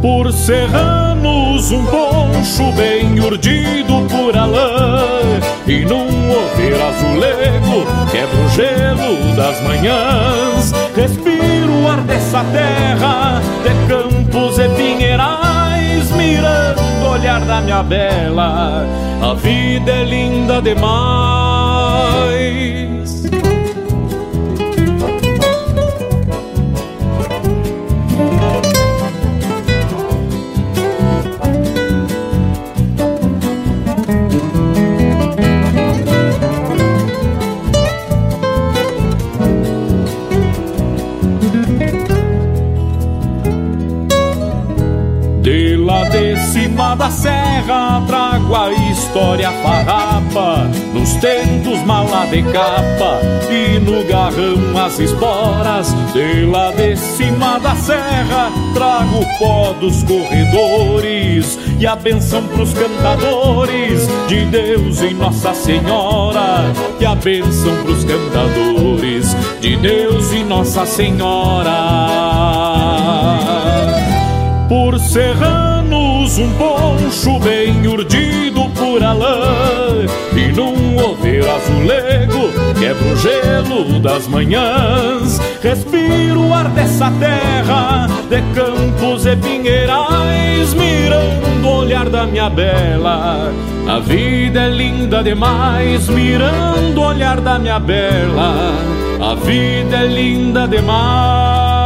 [0.00, 5.04] por serranos, um poncho bem urdido por alã.
[5.66, 10.72] E num oveiro azulego, quebra o gelo das manhãs.
[10.96, 18.86] Respiro o ar dessa terra, de campos e pinheirais, mirando o olhar da minha bela.
[19.20, 21.68] A vida é linda demais.
[46.38, 53.20] Cima da serra trago a história farrapa Nos tentos mala de capa
[53.50, 60.02] e no garrão as esporas De lá de cima da serra trago o pó dos
[60.04, 66.64] corredores E a benção pros cantadores de Deus e Nossa Senhora
[67.00, 71.72] E a benção pros cantadores de Deus e Nossa Senhora.
[74.68, 74.98] Por
[76.38, 85.40] um poncho bem urdido por alã E num oveiro azulego quebra o gelo das manhãs.
[85.60, 93.52] Respiro o ar dessa terra de campos e pinheirais Mirando o olhar da minha bela.
[93.88, 98.72] A vida é linda demais Mirando o olhar da minha bela.
[99.20, 101.77] A vida é linda demais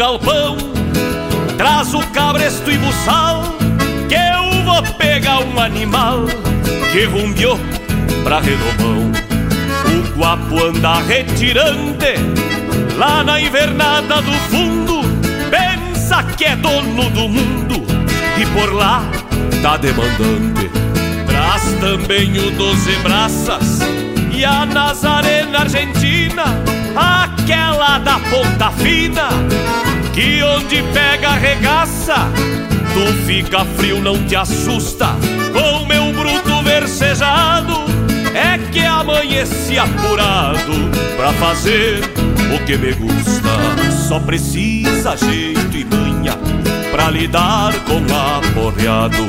[0.00, 0.56] galpão,
[1.58, 3.42] traz o cabresto e buçal,
[4.08, 6.24] que eu vou pegar um animal
[6.90, 7.60] que rumbiou
[8.24, 9.12] pra redomão.
[9.84, 12.14] O guapo anda retirante,
[12.96, 15.02] lá na invernada do fundo,
[15.50, 17.84] pensa que é dono do mundo,
[18.40, 19.02] e por lá
[19.60, 20.70] tá demandante.
[21.26, 23.80] Traz também o Doze Braças
[24.32, 26.44] e a Nazarena Argentina,
[26.96, 29.28] aquela da ponta fina,
[30.12, 32.28] que onde pega regaça,
[32.92, 35.08] tu fica frio, não te assusta,
[35.52, 37.74] com meu bruto versejado,
[38.34, 40.90] é que amanheci apurado.
[41.16, 42.00] Pra fazer
[42.54, 43.50] o que me gusta.
[44.08, 46.36] Só precisa jeito e manha
[46.90, 49.26] pra lidar com aporreado.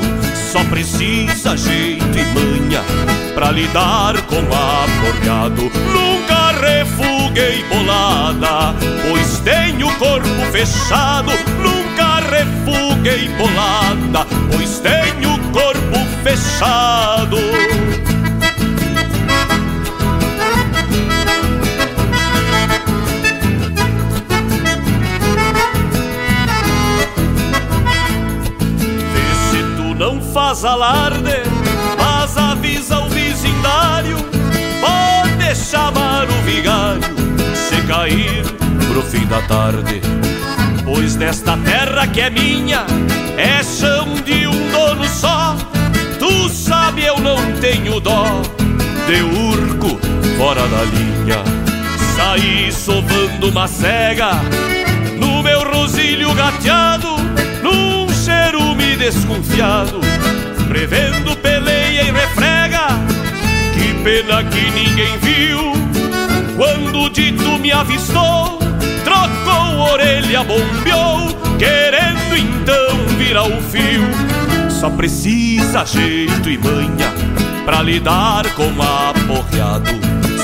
[0.52, 2.82] Só precisa jeito e manha
[3.34, 5.70] pra lidar com aporreado.
[5.92, 8.74] Nunca refuguei bolada,
[9.08, 11.32] pois tenho corpo fechado.
[11.62, 17.38] Nunca refuguei bolada, pois tenho corpo fechado.
[30.52, 31.42] Faz alarde,
[31.96, 34.18] mas avisa o vecindário.
[34.82, 37.02] Pode chamar o vigário
[37.54, 38.44] se cair
[38.86, 40.02] pro fim da tarde.
[40.84, 42.84] Pois nesta terra que é minha,
[43.38, 45.56] é chão de um dono só.
[46.18, 48.42] Tu sabe, eu não tenho dó
[49.06, 49.98] de urco
[50.36, 51.42] fora da linha.
[52.14, 54.32] Saí sovando uma cega
[55.18, 57.08] no meu rosilho gateado,
[59.02, 60.00] desconfiado,
[60.68, 62.86] prevendo peleia e refrega.
[63.74, 65.72] Que pena que ninguém viu
[66.56, 68.60] quando o dito me avistou,
[69.02, 74.02] trocou orelha, bombeou, querendo então virar o fio.
[74.70, 77.12] Só precisa jeito e manha
[77.64, 79.90] pra lidar com aporreado.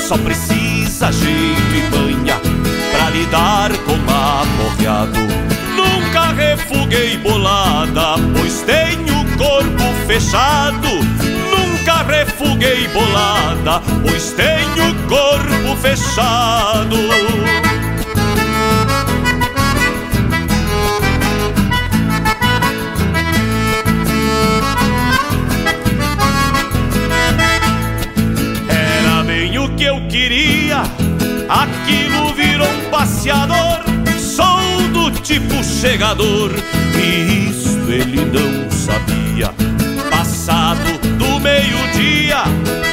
[0.09, 2.41] Só precisa jeito e manha
[2.91, 5.38] pra lidar com aporreado.
[7.09, 10.89] Refuguei bolada, pois tenho corpo fechado.
[11.51, 16.97] Nunca refuguei bolada, pois tenho corpo fechado.
[28.69, 30.83] Era bem o que eu queria,
[31.49, 33.78] aquilo virou um passeador.
[35.23, 36.53] Tipo chegador,
[36.95, 39.53] e isso ele não sabia.
[40.11, 42.45] Passado do meio-dia,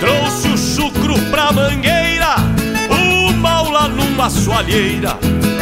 [0.01, 2.35] trouxe o chucro pra mangueira,
[2.89, 5.17] o maula numa soalheira,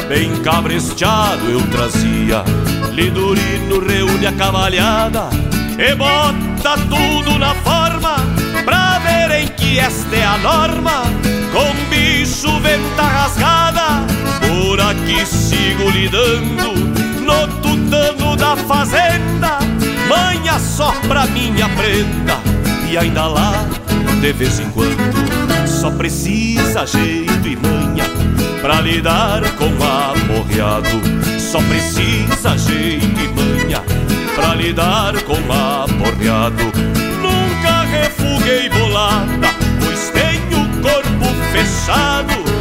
[0.10, 2.44] bem cabresteado eu trazia.
[2.92, 5.30] Lidurino reúne a cavalhada
[5.78, 8.16] e bota tudo na forma,
[8.66, 11.04] pra verem que esta é a norma,
[11.52, 14.08] com bicho venta rasgada,
[14.54, 16.76] por aqui sigo lidando,
[17.22, 19.58] no tutano da fazenda,
[20.08, 22.38] manha só pra minha prenda,
[22.88, 23.66] e ainda lá,
[24.22, 28.06] de vez em quando, só precisa jeito e manha,
[28.62, 31.02] pra lidar com aporreado,
[31.40, 33.82] só precisa jeito e manha,
[34.36, 36.64] pra lidar com aporreado.
[37.22, 39.50] Nunca refuguei bolada,
[39.80, 42.53] pois tenho corpo fechado.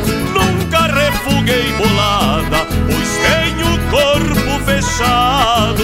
[1.43, 5.83] Refuguei bolada, pois tenho corpo fechado.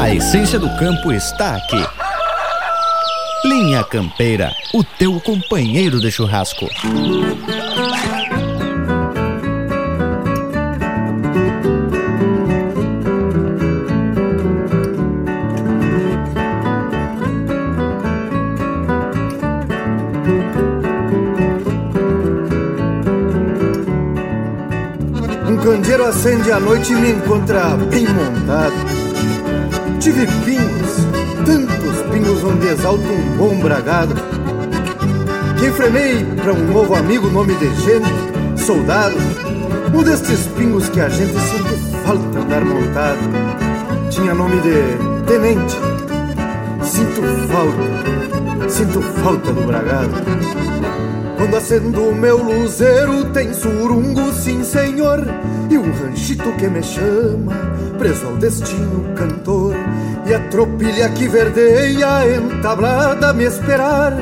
[0.00, 1.84] A essência do campo está aqui.
[3.44, 6.68] Linha Campeira, o teu companheiro de churrasco.
[25.82, 28.72] Candeeiro acende à noite e me encontra bem montado.
[29.98, 30.96] Tive pingos,
[31.44, 34.14] tantos pingos onde exalto um bom bragado.
[35.58, 39.16] Que enfrenei para um novo amigo, nome de gente, soldado.
[39.92, 41.74] Um destes pingos que a gente sente
[42.04, 43.18] falta andar montado.
[44.08, 45.76] Tinha nome de tenente.
[46.84, 50.14] Sinto falta, sinto falta do bragado.
[51.36, 55.26] Quando acendo meu luzeiro tem surungo, sim senhor
[55.70, 57.54] E um ranchito que me chama,
[57.98, 59.74] preso ao destino cantor
[60.26, 64.12] E a tropilha que verdeia entablada me esperar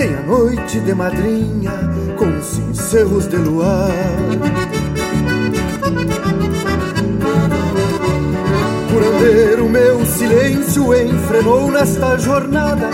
[0.00, 1.72] tem a noite de madrinha
[2.16, 3.90] com cincerros de luar.
[8.90, 12.88] Curandeiro, meu silêncio enfrenou nesta jornada.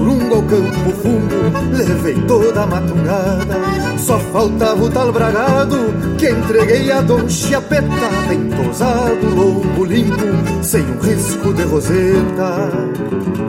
[0.00, 3.60] Surungo ao campo fundo, levei toda a matungada.
[3.98, 5.76] Só faltava o tal bragado
[6.16, 12.70] que entreguei a Dom Chiapeta, bem tosado, lombo limpo, sem um risco de roseta.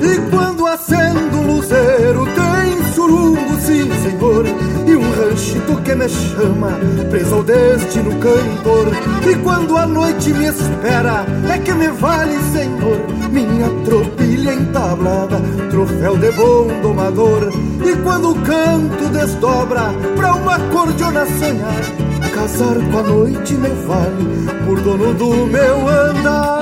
[0.02, 4.46] E quando acendo o luzeiro, tem surungo, sim senhor,
[4.86, 6.78] e um ranchito que me chama,
[7.10, 8.88] preso ao destino cantor.
[9.26, 13.00] E quando a noite me espera, é que me vale, senhor,
[13.32, 13.70] minha
[14.42, 15.40] tropilha entablada,
[15.70, 17.52] troféu de bom domador.
[17.86, 21.82] E quando o canto desdobra pra uma cordiona sonhar,
[22.34, 26.61] casar com a noite me vale por dono do meu andar.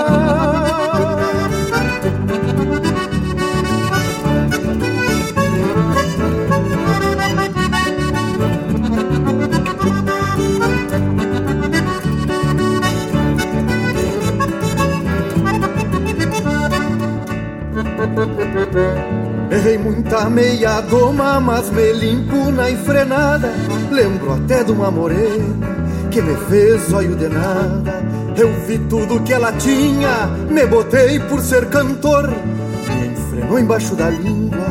[19.60, 23.51] Errei muita meia goma, mas me limpo na enfrenada.
[23.91, 25.68] Lembro até de uma morena
[26.10, 28.01] que me fez olho de nada.
[28.38, 32.30] Eu vi tudo que ela tinha, me botei por ser cantor.
[32.30, 34.66] Me enfrenou embaixo da língua,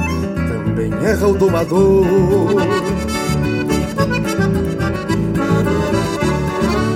[0.48, 2.06] também erra o domador.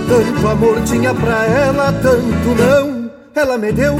[0.08, 3.10] Tanto amor tinha pra ela, tanto não.
[3.34, 3.96] Ela me deu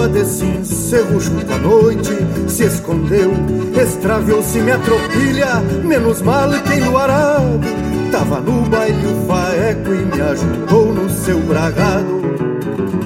[0.00, 2.10] que até a lua desse encerro junto à noite
[2.48, 3.32] se escondeu.
[3.80, 7.60] Extraviou-se minha tropilha, menos mal que enluarado.
[8.10, 12.20] Tava no baile o faeco e me ajudou no seu bragado.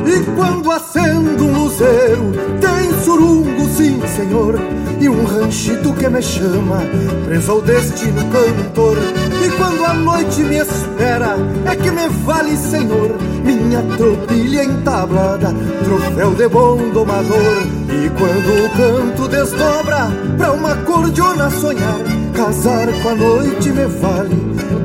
[0.06, 4.58] E quando acendo um luzeiro, tem surungo, sim senhor,
[5.00, 6.82] e um ranchito que me chama,
[7.24, 8.98] preso ao destino cantor.
[9.44, 11.36] E quando a noite me espera,
[11.66, 13.10] é que me vale, senhor,
[13.44, 17.62] minha tropilha entablada, troféu de bom domador.
[17.90, 21.98] E quando o canto desdobra pra uma cordiona sonhar,
[22.32, 24.34] casar com a noite me vale,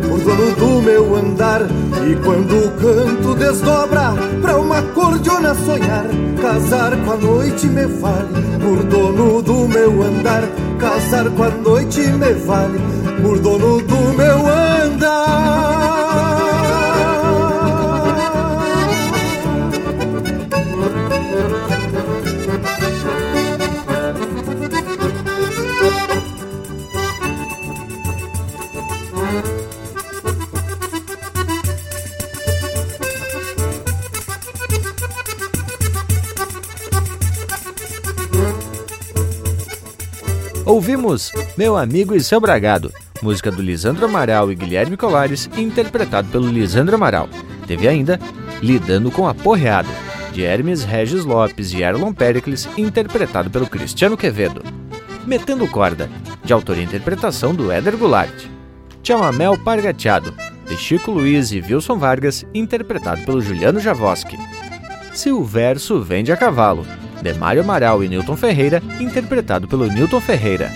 [0.06, 1.62] por dono do meu andar.
[2.06, 6.06] E quando o canto desdobra pra uma cordiona sonhar,
[6.42, 8.28] casar com a noite me vale,
[8.60, 10.44] por dono do meu andar.
[10.80, 12.80] Casar com a noite me vale,
[13.22, 15.30] por dono do meu andar.
[40.66, 46.48] Ouvimos Meu Amigo e Seu Bragado, música do Lisandro Amaral e Guilherme Colares, interpretado pelo
[46.48, 47.30] Lisandro Amaral.
[47.68, 48.20] Teve ainda
[48.62, 49.90] Lidando com a Porreada,
[50.34, 54.62] de Hermes Regis Lopes e Erlon Pericles, interpretado pelo Cristiano Quevedo.
[55.26, 56.10] Metendo Corda,
[56.44, 58.48] de autoria e interpretação do Éder Goulart.
[59.02, 60.34] Chamamel Pargateado,
[60.68, 64.38] de Chico Luiz e Wilson Vargas, interpretado pelo Juliano Javoski.
[65.14, 66.86] Se o verso vende a cavalo,
[67.22, 70.72] de Mário Amaral e Newton Ferreira, interpretado pelo Newton Ferreira.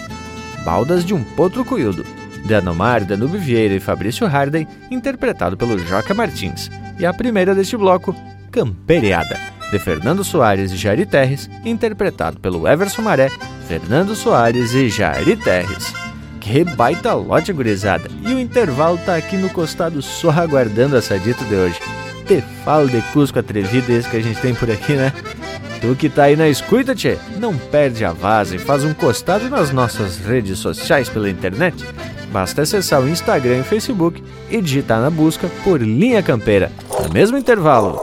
[0.64, 2.06] Baldas de um Potro Cuildo,
[2.46, 6.70] de Anomar, Danube Vieira e Fabrício Harden, interpretado pelo Joca Martins.
[7.00, 8.16] E a primeira deste bloco,
[8.52, 9.40] Camperiada,
[9.72, 13.30] de Fernando Soares e Jari Terres, interpretado pelo Everson Maré,
[13.68, 15.94] Fernando Soares e Jari Terres.
[16.40, 18.10] Que baita lote, gurizada!
[18.22, 21.80] E o intervalo tá aqui no costado só aguardando a sadita de hoje.
[22.28, 25.12] Te falo de Cusco atrevido esse que a gente tem por aqui, né?
[25.82, 29.50] Tu que tá aí na escuta, tchê, não perde a vaza e faz um costado
[29.50, 31.84] nas nossas redes sociais pela internet.
[32.34, 36.72] Basta acessar o Instagram e Facebook e digitar na busca por Linha Campeira.
[37.04, 38.02] No mesmo intervalo.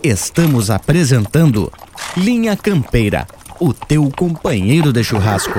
[0.00, 1.72] Estamos apresentando
[2.16, 3.26] Linha Campeira,
[3.58, 5.58] o teu companheiro de churrasco.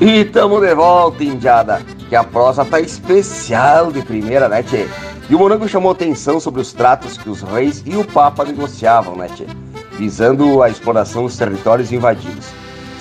[0.00, 4.88] E tamo de volta, indiada, que a prosa tá especial de primeira, né, tchê?
[5.30, 9.16] E o Morango chamou atenção sobre os tratos que os reis e o Papa negociavam,
[9.16, 9.46] né, tchê?
[9.92, 12.46] Visando a exploração dos territórios invadidos.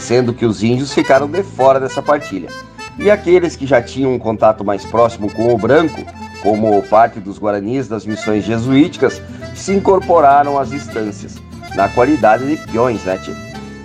[0.02, 2.50] sendo que os índios ficaram de fora dessa partilha.
[2.98, 6.04] E aqueles que já tinham um contato mais próximo com o branco,
[6.42, 9.22] como parte dos guaranis das missões jesuíticas,
[9.56, 11.38] se incorporaram às instâncias,
[11.76, 13.36] na qualidade de peões, né, tia?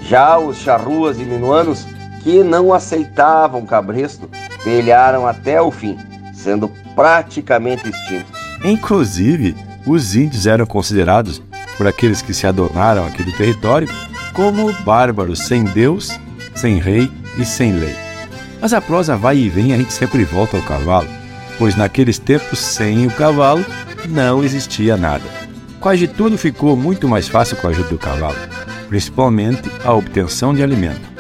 [0.03, 1.87] Já os charruas e minuanos,
[2.27, 4.29] que não aceitavam cabresto,
[4.65, 5.97] pelharam até o fim,
[6.35, 8.41] sendo praticamente extintos.
[8.65, 9.55] Inclusive,
[9.87, 11.41] os índios eram considerados,
[11.77, 13.89] por aqueles que se adonaram aqui do território,
[14.33, 16.19] como bárbaros sem Deus,
[16.53, 17.09] sem rei
[17.39, 17.95] e sem lei.
[18.61, 21.07] Mas a prosa vai e vem, a gente sempre volta ao cavalo,
[21.59, 23.65] pois naqueles tempos, sem o cavalo,
[24.09, 25.23] não existia nada.
[25.79, 28.37] Quase tudo ficou muito mais fácil com a ajuda do cavalo,
[28.89, 31.16] principalmente a obtenção de alimento.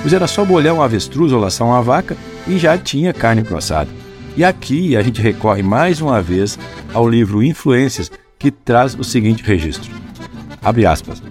[0.00, 3.90] Pois era só bolhar um avestruz ou laçar uma vaca e já tinha carne processada.
[4.36, 6.58] E aqui a gente recorre mais uma vez
[6.94, 9.90] ao livro Influências, que traz o seguinte registro.
[10.62, 11.22] Abre aspas.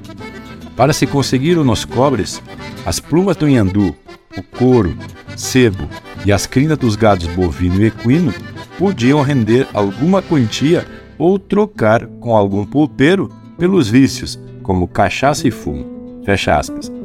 [0.76, 2.42] Para se conseguir nos cobres,
[2.86, 3.96] as plumas do nhandu,
[4.38, 4.96] o couro,
[5.36, 5.88] sebo
[6.26, 8.34] e as crinas dos gados bovino e equino
[8.78, 10.86] podiam render alguma quantia
[11.18, 16.22] ou trocar com algum pulpeiro pelos vícios, como cachaça e fumo.
[16.26, 16.97] Fecha aspas.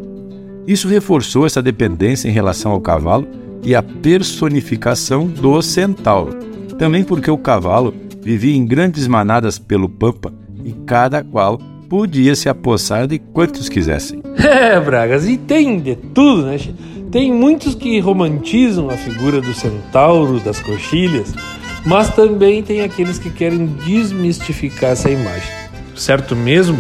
[0.67, 3.27] Isso reforçou essa dependência em relação ao cavalo
[3.63, 6.39] e a personificação do centauro.
[6.79, 10.33] Também porque o cavalo vivia em grandes manadas pelo pampa
[10.65, 11.59] e cada qual
[11.89, 14.23] podia se apossar de quantos quisessem.
[14.43, 16.59] É, Bragas, e tem de tudo, né?
[17.11, 21.33] Tem muitos que romantizam a figura do centauro, das coxilhas,
[21.85, 25.49] mas também tem aqueles que querem desmistificar essa imagem.
[25.95, 26.79] Certo mesmo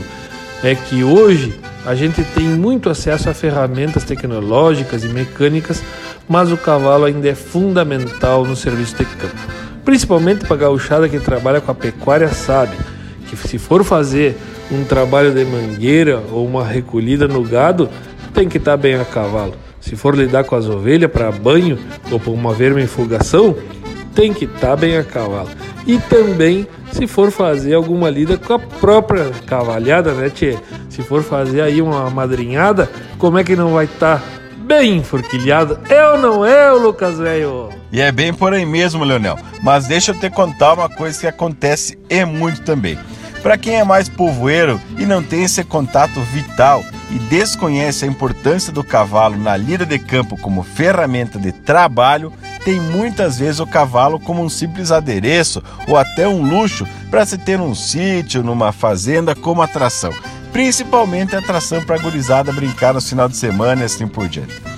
[0.62, 1.54] é que hoje
[1.84, 5.82] a gente tem muito acesso a ferramentas tecnológicas e mecânicas,
[6.28, 9.36] mas o cavalo ainda é fundamental no serviço de campo.
[9.84, 12.76] Principalmente para a gauchada que trabalha com a pecuária sabe
[13.28, 14.36] que se for fazer
[14.70, 17.88] um trabalho de mangueira ou uma recolhida no gado,
[18.32, 19.54] tem que estar tá bem a cavalo.
[19.80, 21.78] Se for lidar com as ovelhas para banho
[22.10, 23.56] ou para uma vermifugação,
[24.14, 25.48] tem que estar tá bem a cavalo.
[25.86, 30.56] E também se for fazer alguma lida com a própria cavalhada, né, tchê?
[30.88, 34.24] Se for fazer aí uma madrinhada, como é que não vai estar tá
[34.58, 35.02] bem?
[35.88, 37.70] É ou não é, Lucas velho?
[37.90, 39.38] E é bem por aí mesmo, Leonel.
[39.62, 42.98] Mas deixa eu te contar uma coisa que acontece e muito também.
[43.42, 48.72] Para quem é mais povoeiro e não tem esse contato vital e desconhece a importância
[48.72, 52.32] do cavalo na lida de campo como ferramenta de trabalho,
[52.64, 57.36] tem muitas vezes o cavalo como um simples adereço ou até um luxo para se
[57.36, 60.12] ter um sítio, numa fazenda como atração.
[60.52, 64.71] Principalmente atração para a gurizada brincar no final de semana e assim por diante.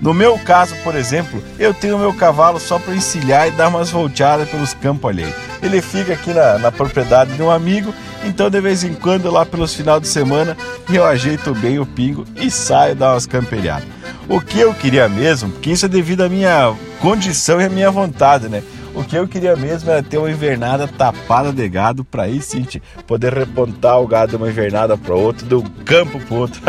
[0.00, 3.90] No meu caso, por exemplo, eu tenho meu cavalo só para encilhar e dar umas
[3.90, 5.34] volteadas pelos campos alheios.
[5.62, 7.92] Ele fica aqui na, na propriedade de um amigo,
[8.24, 10.56] então de vez em quando, lá pelos final de semana,
[10.88, 13.88] eu ajeito bem o pingo e saio dar umas camperiadas.
[14.28, 17.90] O que eu queria mesmo, porque isso é devido à minha condição e à minha
[17.90, 18.62] vontade, né?
[18.94, 22.66] O que eu queria mesmo era ter uma invernada tapada de gado para aí sim
[23.06, 26.60] poder repontar o gado de uma invernada para outro, de um campo para outro.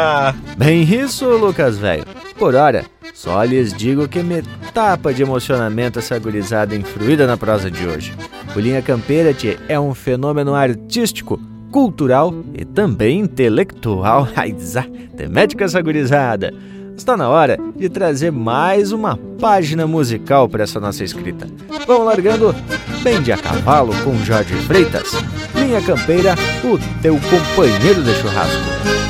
[0.56, 2.04] Bem isso, Lucas velho.
[2.44, 2.84] Por hora,
[3.14, 4.42] só lhes digo que me
[4.74, 8.12] tapa de emocionamento essa gurizada influída na prosa de hoje.
[8.54, 11.40] O Linha Campeira tchê, é um fenômeno artístico,
[11.72, 14.28] cultural e também intelectual.
[14.36, 14.84] Aizá,
[15.16, 16.52] temética essa gurizada.
[16.94, 21.48] Está na hora de trazer mais uma página musical para essa nossa escrita.
[21.86, 22.54] Vamos largando
[23.02, 25.12] Bem de a Cavalo com Jorge Freitas.
[25.54, 29.03] Linha Campeira, o teu companheiro de churrasco.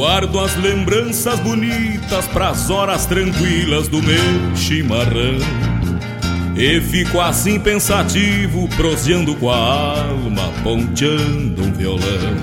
[0.00, 5.36] Guardo as lembranças bonitas pras horas tranquilas do meu chimarrão.
[6.56, 12.34] E fico assim pensativo, proseando com a alma, ponteando um violão.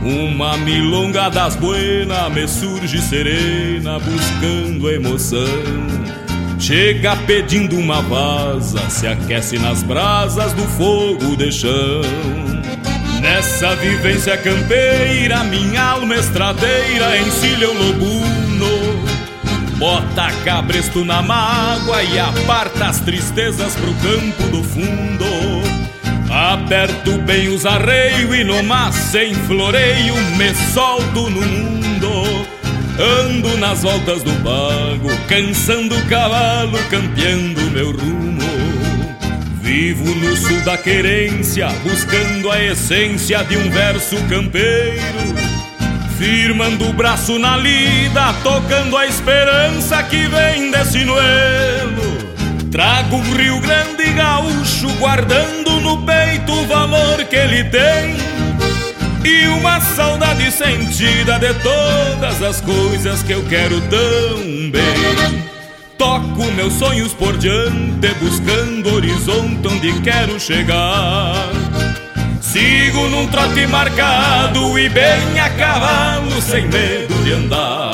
[0.00, 5.42] Uma milonga das buenas me surge serena, buscando emoção.
[6.56, 12.02] Chega pedindo uma vaza, se aquece nas brasas do fogo de chão.
[13.26, 19.04] Nessa vivência campeira, minha alma estradeira encilha o lobuno.
[19.78, 25.26] Bota cabresto na mágoa e aparta as tristezas pro campo do fundo.
[26.30, 32.46] Aperto bem os arreios e no mar sem floreio me solto no mundo.
[33.26, 38.45] Ando nas voltas do pago, cansando o cavalo, campeando meu rumo.
[39.78, 45.36] Vivo no sul da querência, buscando a essência de um verso campeiro.
[46.16, 52.16] Firmando o braço na lida, tocando a esperança que vem desse noelo.
[52.72, 58.16] Trago um Rio Grande gaúcho, guardando no peito o valor que ele tem.
[59.30, 65.55] E uma saudade sentida de todas as coisas que eu quero tão bem.
[65.98, 71.48] Toco meus sonhos por diante, buscando horizonte onde quero chegar.
[72.40, 77.92] Sigo num trote marcado e bem a cavalo, sem medo de andar.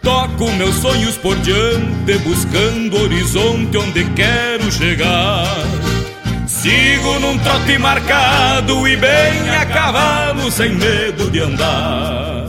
[0.00, 5.44] Toco meus sonhos por diante, buscando horizonte onde quero chegar.
[6.46, 12.45] Sigo num trote marcado e bem a cavalo, sem medo de andar.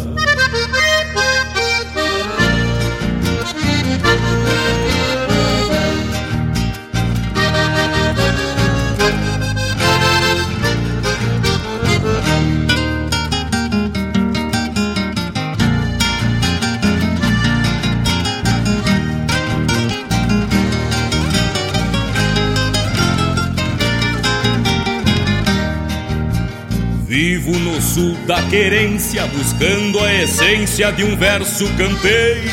[27.19, 32.51] Vivo no sul da querência, buscando a essência de um verso campeiro.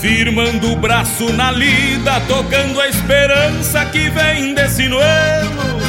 [0.00, 5.82] Firmando o braço na lida, tocando a esperança que vem desse noelo.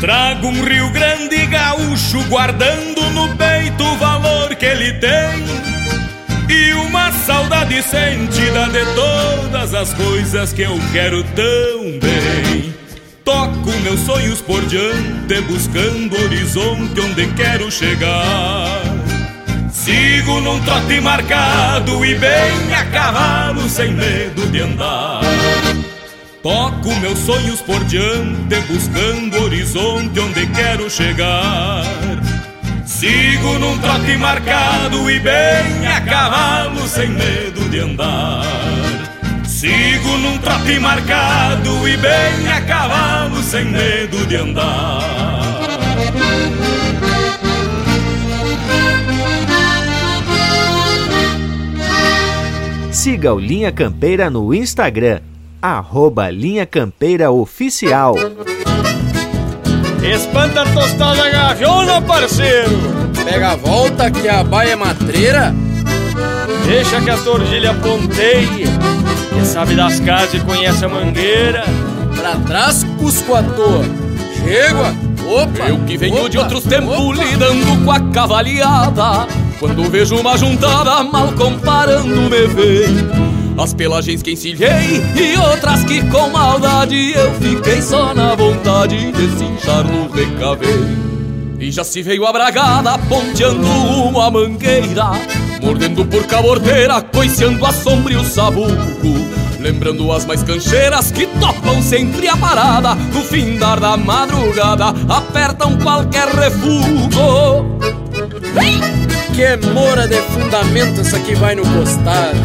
[0.00, 5.44] Trago um Rio Grande gaúcho, guardando no peito o valor que ele tem.
[6.50, 12.67] E uma saudade sentida de todas as coisas que eu quero tão bem.
[13.68, 18.80] Toco meus sonhos por diante, buscando horizonte onde quero chegar.
[19.70, 25.20] Sigo num trote marcado e bem a cavalo, sem medo de andar.
[26.42, 31.84] Toco meus sonhos por diante, buscando horizonte onde quero chegar.
[32.86, 38.87] Sigo num trote marcado e bem a cavalo, sem medo de andar.
[40.22, 45.18] Num trote marcado e bem a cavalo, sem medo de andar.
[52.90, 55.20] Siga o Linha Campeira no Instagram,
[55.62, 58.16] arroba Linha Campeira Oficial.
[60.02, 62.76] Espanta a tostada gaviona, parceiro!
[63.24, 65.67] Pega a volta que a baia é matreira.
[66.68, 68.66] Deixa que a tordilha ponteie.
[69.32, 71.64] Quem sabe das casas e conhece a mangueira.
[72.14, 73.82] Pra trás, cusco à toa.
[74.36, 74.94] Chega!
[75.26, 75.66] Opa!
[75.66, 79.26] Eu que venho opa, de outros tempos lidando com a cavaliada.
[79.58, 83.58] Quando vejo uma juntada, mal comparando me vem.
[83.58, 89.38] As pelagens que encilhei e outras que com maldade eu fiquei só na vontade de
[89.38, 91.07] cinchar no recaveiro.
[91.60, 95.10] E já se veio a bragada ponteando uma mangueira
[95.60, 98.68] Mordendo por cabordeira, coiceando a sombra e o sabugo
[99.58, 102.94] Lembrando as mais cancheiras que topam sempre a parada.
[102.94, 107.78] No findar da madrugada, apertam qualquer refúgio
[109.34, 112.38] Que mora de fundamento essa que vai no costado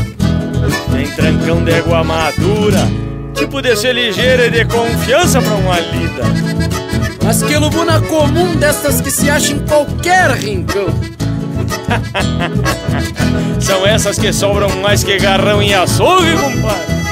[0.91, 2.89] Tem trancão de égua madura,
[3.35, 6.73] tipo de ser ligeira e de confiança pra uma lida.
[7.23, 10.87] Mas que lubuna comum destas que se acha em qualquer rincão
[13.59, 17.03] São essas que sobram mais que garrão em açougue, compadre.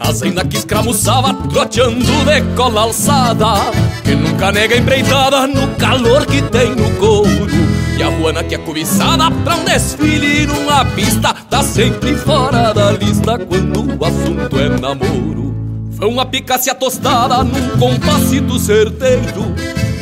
[0.00, 3.70] A zena que escramuçava troteando de cola alçada
[4.02, 7.57] Que nunca nega empreitada no calor que tem no couro
[7.98, 12.92] E a ruana que é cobiçada pra um desfile numa pista Tá sempre fora da
[12.92, 15.54] lista quando o assunto é namoro.
[15.92, 19.54] Vão a picacia tostada num compassito certeiro.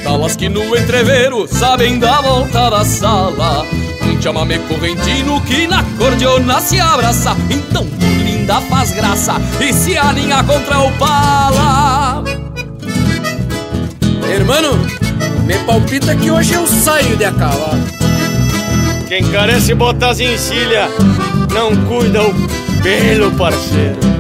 [0.05, 3.65] Talas que no entreveiro sabem da volta da sala.
[4.03, 7.35] Um chamamé correntino que na cordiona se abraça.
[7.49, 12.25] Então por linda faz graça e se alinha contra o pala.
[14.29, 15.06] Hermano,
[15.45, 17.83] me palpita que hoje eu saio de a cavalo
[19.09, 20.89] Quem carece botas em encilha
[21.53, 22.35] não cuida o
[22.83, 24.16] pelo, parceiro.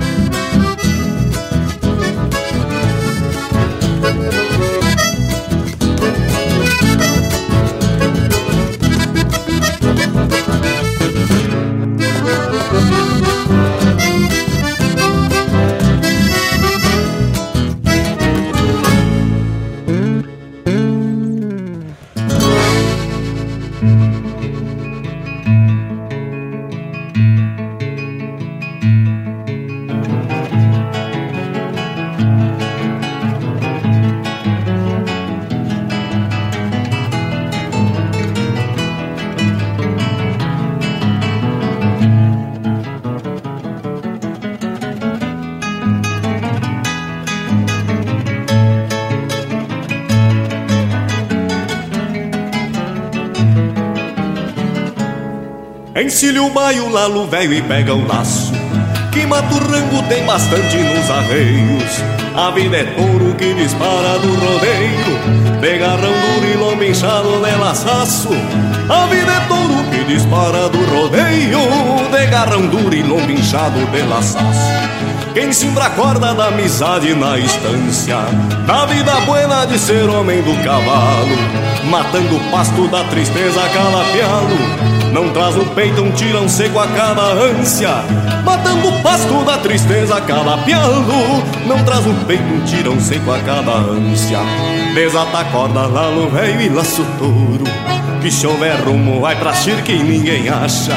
[56.37, 58.53] Encilha o baio, lalo velho e pega o laço
[59.11, 62.05] Que mata o rango tem bastante nos arreios.
[62.34, 67.59] A vida é touro que dispara do rodeio De garrão duro e lombo inchado de
[67.59, 68.28] laçaço
[68.87, 71.59] A vida é touro que dispara do rodeio
[72.11, 74.76] De garrão duro e lombo inchado de laçaço
[75.32, 78.16] quem a corda da amizade na estância
[78.66, 81.37] Da vida buena de ser homem do cavalo
[81.91, 87.22] Matando o pasto da tristeza calapialo Não traz no peito um tirão seco a cada
[87.22, 87.88] ânsia.
[88.44, 93.72] Matando o pasto da tristeza calapialo Não traz no peito um tirão seco a cada
[93.76, 94.40] ânsia.
[94.94, 97.64] Desata a corda, lalo velho e laço touro
[98.20, 100.94] Que chover rumo vai pra cirque e ninguém acha.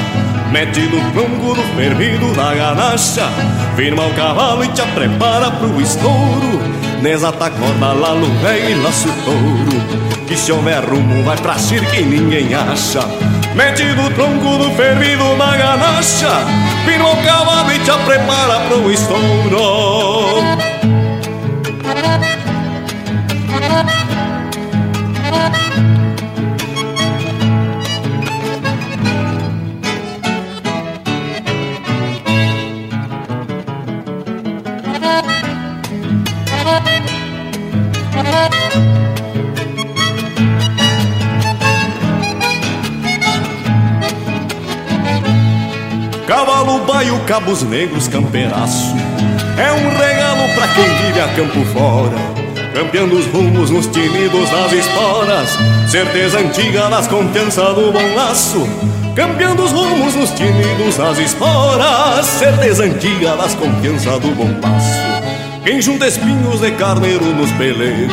[0.51, 3.29] Mete no tronco do fervido da ganacha.
[3.77, 10.25] Firma o cavalo e te prepara pro estouro Desata corda, lalo velho e laço touro.
[10.27, 13.01] Que se houver rumo vai pra cirque e ninguém acha.
[13.55, 16.29] Mete no tronco do fervido da ganacha
[16.85, 20.78] Firma o cavalo e te prepara pro estouro
[46.99, 48.93] Baio, cabos negros, campeiraço.
[49.57, 52.17] É um regalo pra quem vive a campo fora
[52.73, 55.57] Campeando os rumos nos tinidos das esporas.
[55.89, 58.67] Certeza antiga das confiança do bom laço
[59.15, 62.25] Campeando os rumos nos tinidos das esporas.
[62.25, 65.08] Certeza antiga das confiança do bom laço
[65.69, 68.11] quem junta espinhos de carneiro nos peleiros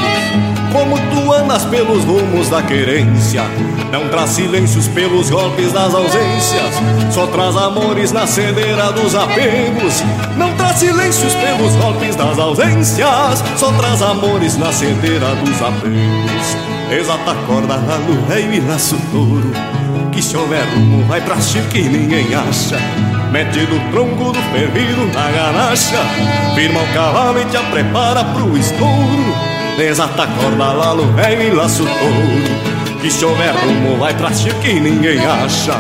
[0.70, 3.44] Como tu andas pelos rumos da querência.
[3.90, 6.74] Não traz silêncios pelos golpes das ausências
[7.10, 10.04] Só traz amores na cedeira dos apegos.
[10.36, 16.56] Não traz silêncios pelos golpes das ausências Só traz amores na cedeira dos apegos.
[16.92, 19.50] Exata corda, ralo, rei e laço touro
[20.12, 25.04] Que se houver rumo vai pra chique e ninguém acha Mete no tronco do fervido
[25.12, 25.98] na ganacha
[26.54, 29.36] Firma o cavalo e te prepara pro estouro.
[29.76, 34.80] Desata a corda, lalo, velho e laço touro Que se houver rumo vai pra que
[34.80, 35.74] ninguém acha.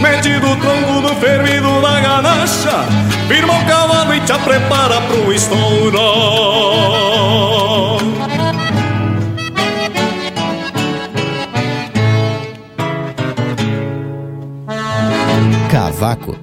[0.00, 2.84] Mete no tronco do fervido na ganacha
[3.26, 5.98] Firma o cavalo e te prepara pro estouro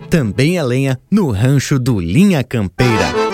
[0.07, 3.26] Também é lenha no rancho do Linha Campeira.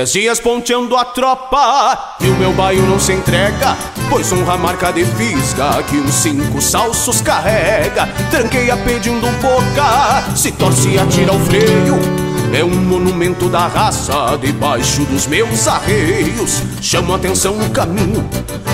[0.00, 3.76] Dez dias ponteando a tropa e o meu baio não se entrega
[4.08, 8.06] Pois honra a marca de fisga que os cinco salsos carrega.
[8.30, 15.04] Tranqueia pedindo boca, se torce e atira o freio é um monumento da raça debaixo
[15.04, 16.62] dos meus arreios.
[16.80, 18.28] Chamo atenção no caminho,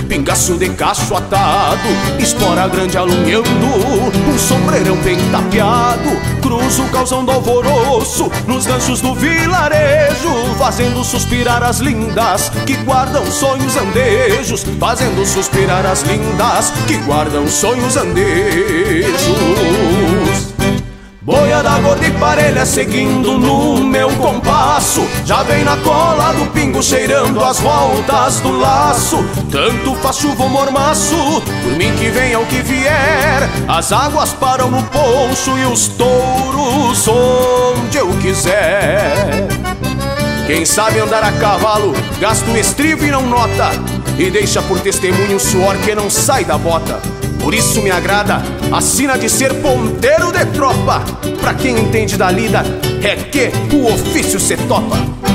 [0.09, 1.89] pingaço de cacho atado,
[2.19, 6.11] espora grande alunhando, um sombreirão bem tapeado.
[6.41, 13.27] Cruzo o calzão do alvoroço nos ganchos do vilarejo, fazendo suspirar as lindas que guardam
[13.27, 19.17] sonhos andejos, fazendo suspirar as lindas que guardam sonhos andejos.
[21.27, 25.05] Boia da gorda e parelha seguindo no meu compasso.
[25.25, 29.25] Já vem na cola do pingo cheirando as voltas do laço.
[29.51, 31.17] Tanto faz chuva ou mormaço,
[31.65, 33.51] por mim que venha o que vier.
[33.67, 39.49] As águas param no poncho e os touros onde eu quiser.
[40.47, 43.73] Quem sabe andar a cavalo, gasta o estribo e não nota.
[44.17, 47.03] E deixa por testemunho o suor que não sai da bota
[47.47, 48.43] por isso me agrada
[48.73, 50.99] a sina de ser ponteiro de tropa.
[51.41, 52.65] Pra quem entende da lida,
[53.05, 55.26] é que o ofício se topa.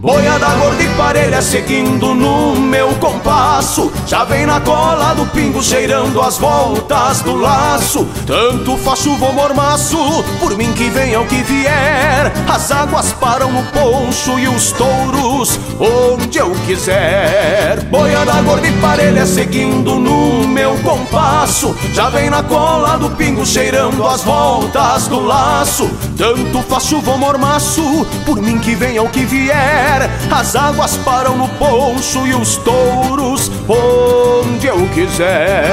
[0.00, 3.90] Boia da gorda e parelha seguindo no meu compasso.
[4.06, 8.06] Já vem na cola do pingo cheirando as voltas do laço.
[8.24, 9.98] Tanto faz chuva ou mormaço,
[10.38, 12.32] por mim que venha o que vier.
[12.48, 17.82] As águas param no poncho e os touros onde eu quiser.
[17.90, 21.74] Boia da gorda e parelha seguindo no meu compasso.
[21.92, 25.90] Já vem na cola do pingo cheirando as voltas do laço.
[26.16, 29.87] Tanto faz chuva ou mormaço, por mim que venha o que vier
[30.30, 35.64] as águas param no poncho e os touros onde eu quiser.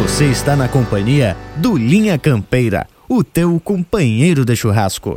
[0.00, 5.16] Você está na companhia do Linha Campeira, o teu companheiro de churrasco.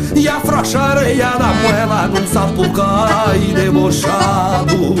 [0.15, 4.95] E afrouxa a areia da moela Num sapucai debochado.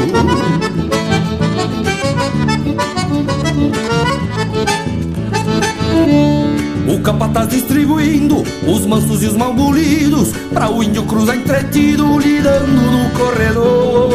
[6.87, 12.67] O capataz distribuindo os mansos e os mal bolidos Pra o índio cruzar entretido lidando
[12.67, 14.11] no corredor.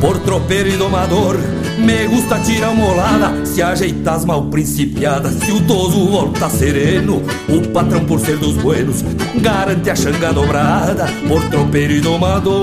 [0.00, 1.36] Por tropeiro e domador
[1.78, 5.34] me gusta tirar uma olada Se ajeitar as mal principiadas.
[5.34, 9.02] Se o toso volta sereno O patrão por ser dos buenos
[9.36, 11.06] Garante a xanga dobrada.
[11.26, 12.58] Por tropeiro e domador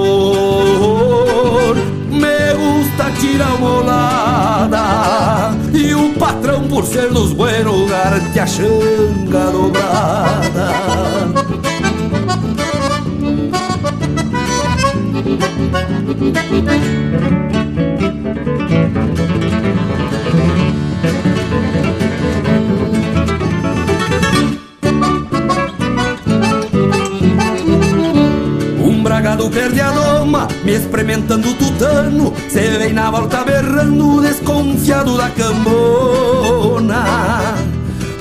[2.10, 9.52] Me gusta tirar uma olada E o patrão por ser dos buenos Garante a xanga
[9.52, 10.76] dobrada
[29.46, 32.34] bragado perde a doma, me experimentando tutano.
[32.50, 37.04] Se vem na volta berrando, desconfiado da cambona.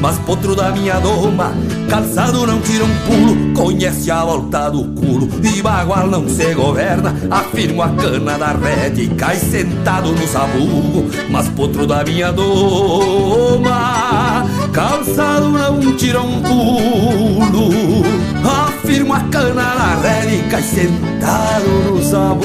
[0.00, 1.52] Mas potro da minha doma,
[1.88, 3.54] calçado não tira um pulo.
[3.54, 7.14] Conhece a volta do culo, e bagual não se governa.
[7.30, 11.08] Afirmo a cana da rede e cai sentado no sabugo.
[11.30, 18.04] Mas potro da minha doma, calçado não tira um pulo
[18.94, 22.44] Afirmo a cana da rede e sentado no sabugo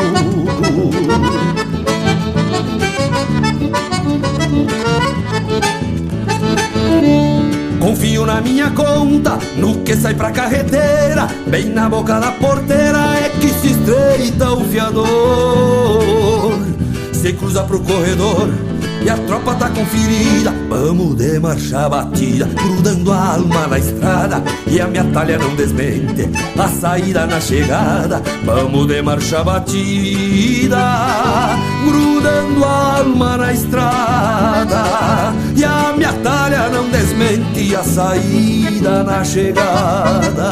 [7.79, 13.29] Confio na minha conta, no que sai pra carreteira Bem na boca da porteira é
[13.39, 15.05] que se estreita o fiador.
[17.13, 18.49] Se cruza pro corredor
[19.01, 24.43] e a tropa tá conferida Vamos de marcha batida, grudando a alma na estrada.
[24.67, 28.21] E a minha talha não desmente, a saída na chegada.
[28.45, 30.77] Vamos de marcha batida,
[31.83, 34.83] grudando a alma na estrada.
[35.55, 40.51] E a minha talha não desmente, a saída na chegada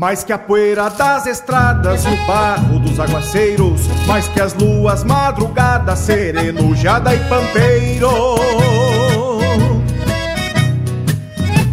[0.00, 5.98] Mais que a poeira das estradas, o barro dos aguaceiros, mais que as luas madrugadas,
[5.98, 8.08] sereno, jada e pampeiro.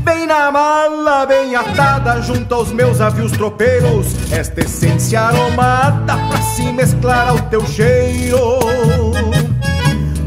[0.03, 6.69] Bem na mala, bem atada, junto aos meus avios tropeiros, esta essência aromada pra se
[6.73, 8.59] mesclar ao teu cheiro.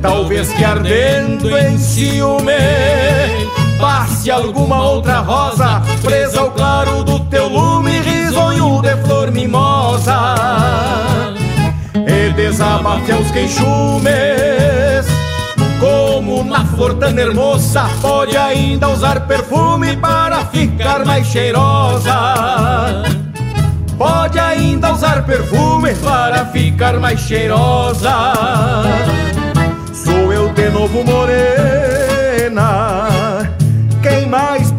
[0.01, 7.99] Talvez que ardendo em ciúme passe alguma outra rosa presa ao claro do teu lume,
[8.01, 10.35] risonho de flor mimosa.
[11.95, 15.07] E desabafe aos queixumes,
[15.81, 22.13] como na flor tão hermosa, pode ainda usar perfume para ficar mais cheirosa.
[23.97, 28.33] Pode ainda usar perfume para ficar mais cheirosa.
[29.93, 33.10] Sou eu de novo morena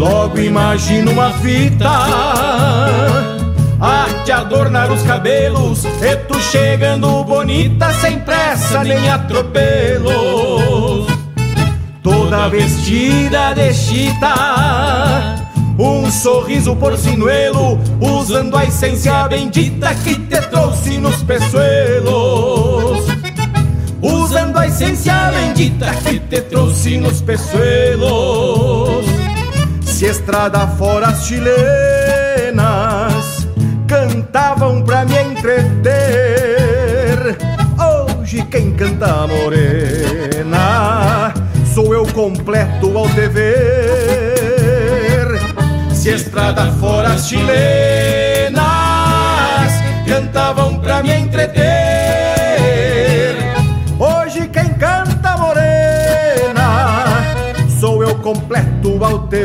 [0.00, 1.90] Logo imagino uma fita.
[3.78, 11.06] A te adornar os cabelos E tu chegando bonita sem pressa nem atropelos.
[12.02, 15.36] Toda vestida de chita
[15.78, 23.04] um sorriso porcinuelo Usando a essência bendita que te trouxe nos peçoelos
[24.02, 29.19] Usando a essência bendita que te trouxe nos peçoelos
[30.00, 31.46] se estrada fora as chilenas
[33.86, 35.92] cantavam pra me entreter.
[37.78, 41.34] Hoje quem canta morena
[41.74, 43.58] sou eu completo ao dever.
[45.92, 48.62] Se estrada fora as chilenas
[50.06, 51.60] cantavam pra me entreter.
[53.98, 57.20] Hoje quem canta morena
[57.78, 59.44] sou eu completo ao te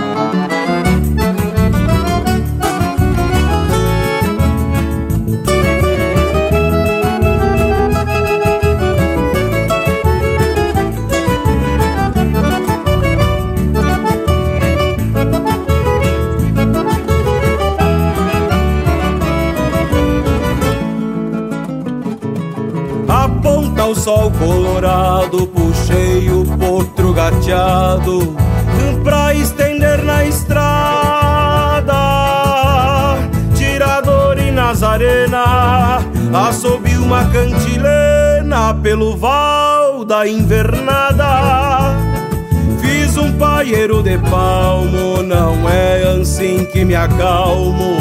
[24.01, 28.35] Sol colorado, puxei o potro gateado
[29.03, 31.93] pra estender na estrada.
[33.53, 35.99] Tirador e Nazarena,
[36.33, 41.95] assobiu uma cantilena pelo val da invernada.
[42.81, 47.97] Fiz um paieiro de palmo, não é assim que me acalmo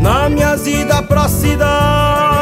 [0.00, 2.34] na minha ida pra cidade.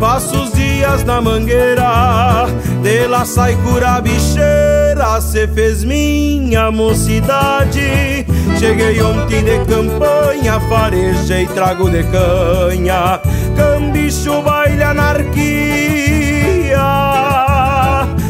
[0.00, 2.46] Passo os dias na mangueira,
[2.82, 8.26] de lá sai cura bicheira, cê fez minha mocidade.
[8.58, 13.20] Cheguei ontem de campanha, farejei trago de canha,
[13.56, 15.34] cambicho, baile, anarquia.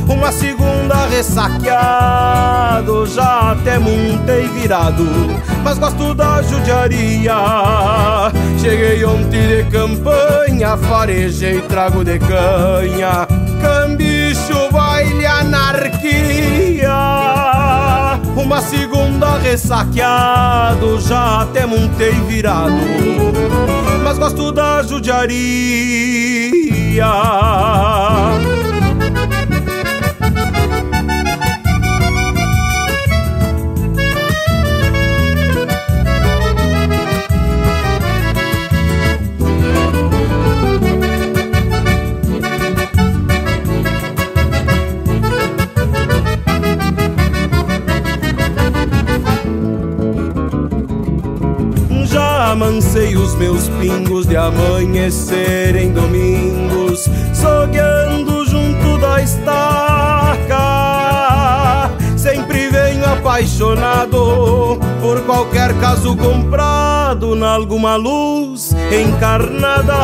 [0.09, 5.07] Uma segunda ressaqueado, já até montei virado,
[5.65, 7.35] mas gosto da judiaria.
[8.61, 13.27] Cheguei ontem de campanha, farejei trago de canha,
[13.61, 16.93] cambicho, baile, anarquia.
[18.37, 22.75] Uma segunda ressaqueado, já até montei virado,
[24.05, 25.35] mas gosto da judiaria.
[52.55, 60.55] Amancei os meus pingos de amanhecer em domingos, sogueando junto da estaca.
[62.17, 69.97] Sempre venho apaixonado por qualquer caso comprado na alguma luz encarnada.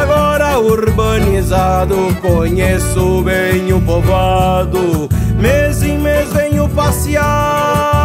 [0.00, 8.02] Agora urbanizado, conheço bem o povoado, mês em mês venho passear.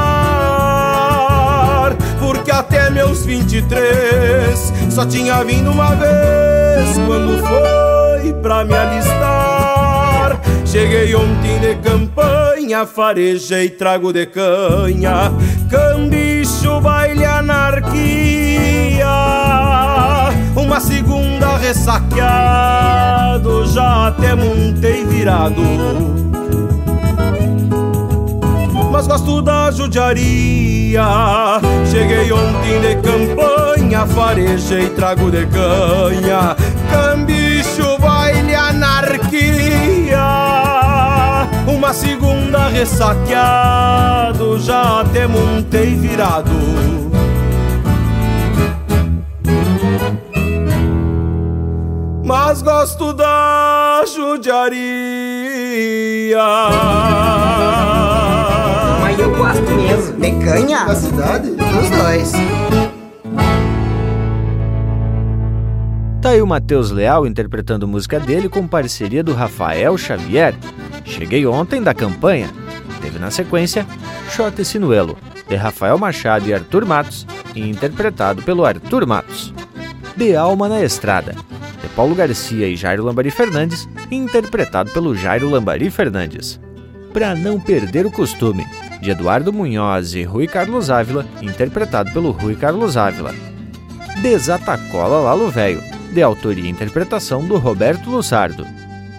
[2.57, 10.41] Até meus 23 só tinha vindo uma vez quando foi pra me alistar.
[10.65, 15.31] Cheguei ontem de campanha, farejei trago de canha,
[15.69, 19.05] cambicho, baile, anarquia.
[20.55, 22.07] Uma segunda ressaqueado,
[23.67, 25.61] já até montei virado
[28.97, 31.05] mas gosto da judiaria.
[31.85, 36.55] Cheguei ontem de campanha, farejei trago de canha,
[36.89, 40.17] cambicho, baile, anarquia.
[41.67, 46.49] Uma segunda ressaqueado, já até montei virado.
[52.23, 54.87] Mas gosto da judiaria.
[59.19, 60.19] Eu gosto mesmo.
[60.19, 60.85] De canha?
[60.85, 61.49] Da cidade?
[61.49, 62.31] Os dois.
[66.21, 70.55] Tá aí o Matheus Leal interpretando música dele com parceria do Rafael Xavier.
[71.05, 72.49] Cheguei ontem da campanha.
[73.01, 73.85] Teve na sequência
[74.29, 75.17] Shot e Sinuelo,
[75.47, 77.25] de Rafael Machado e Arthur Matos,
[77.55, 79.53] interpretado pelo Arthur Matos.
[80.15, 81.33] De Alma na Estrada,
[81.81, 86.59] de Paulo Garcia e Jairo Lambari Fernandes, interpretado pelo Jairo Lambari Fernandes.
[87.13, 88.65] Pra não perder o costume,
[89.01, 93.33] de Eduardo Munhoz e Rui Carlos Ávila, interpretado pelo Rui Carlos Ávila.
[94.21, 98.65] Desatacola Lalo Velho, de autoria e interpretação do Roberto Lussardo.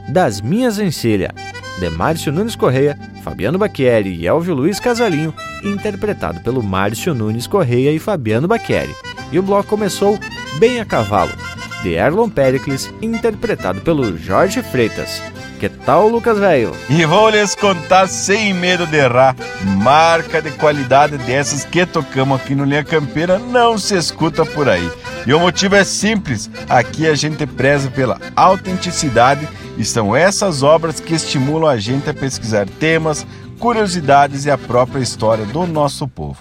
[0.08, 1.32] Das Minhas Encilha,
[1.78, 7.92] de Márcio Nunes Correia, Fabiano Bacchieri e Elvio Luiz Casalinho, interpretado pelo Márcio Nunes Correia
[7.92, 8.94] e Fabiano Bacchieri.
[9.30, 10.18] E o bloco começou
[10.58, 11.32] Bem a Cavalo,
[11.82, 15.22] de Erlon Pericles, interpretado pelo Jorge Freitas.
[15.58, 16.72] Que tal, Lucas Velho?
[16.88, 19.34] E vou lhes contar sem medo de errar.
[19.82, 24.88] Marca de qualidade dessas que tocamos aqui no Linha Campeira não se escuta por aí.
[25.26, 31.00] E o motivo é simples: aqui a gente preza pela autenticidade e são essas obras
[31.00, 33.26] que estimulam a gente a pesquisar temas,
[33.58, 36.38] curiosidades e a própria história do nosso povo.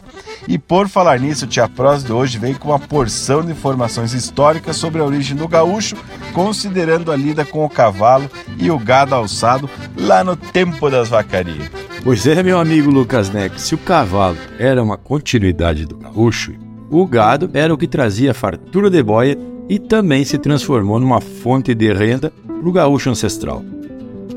[0.47, 4.13] E por falar nisso, o Tia Prosa de hoje vem com uma porção de informações
[4.13, 5.97] históricas sobre a origem do gaúcho,
[6.33, 11.69] considerando a lida com o cavalo e o gado alçado lá no tempo das vacarias.
[12.03, 16.53] Pois é, meu amigo Lucas Neck, se o cavalo era uma continuidade do gaúcho,
[16.89, 19.37] o gado era o que trazia fartura de boia
[19.67, 23.61] e também se transformou numa fonte de renda para o gaúcho ancestral.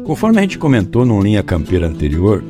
[0.04, 2.42] Conforme a gente comentou numa linha campeira anterior,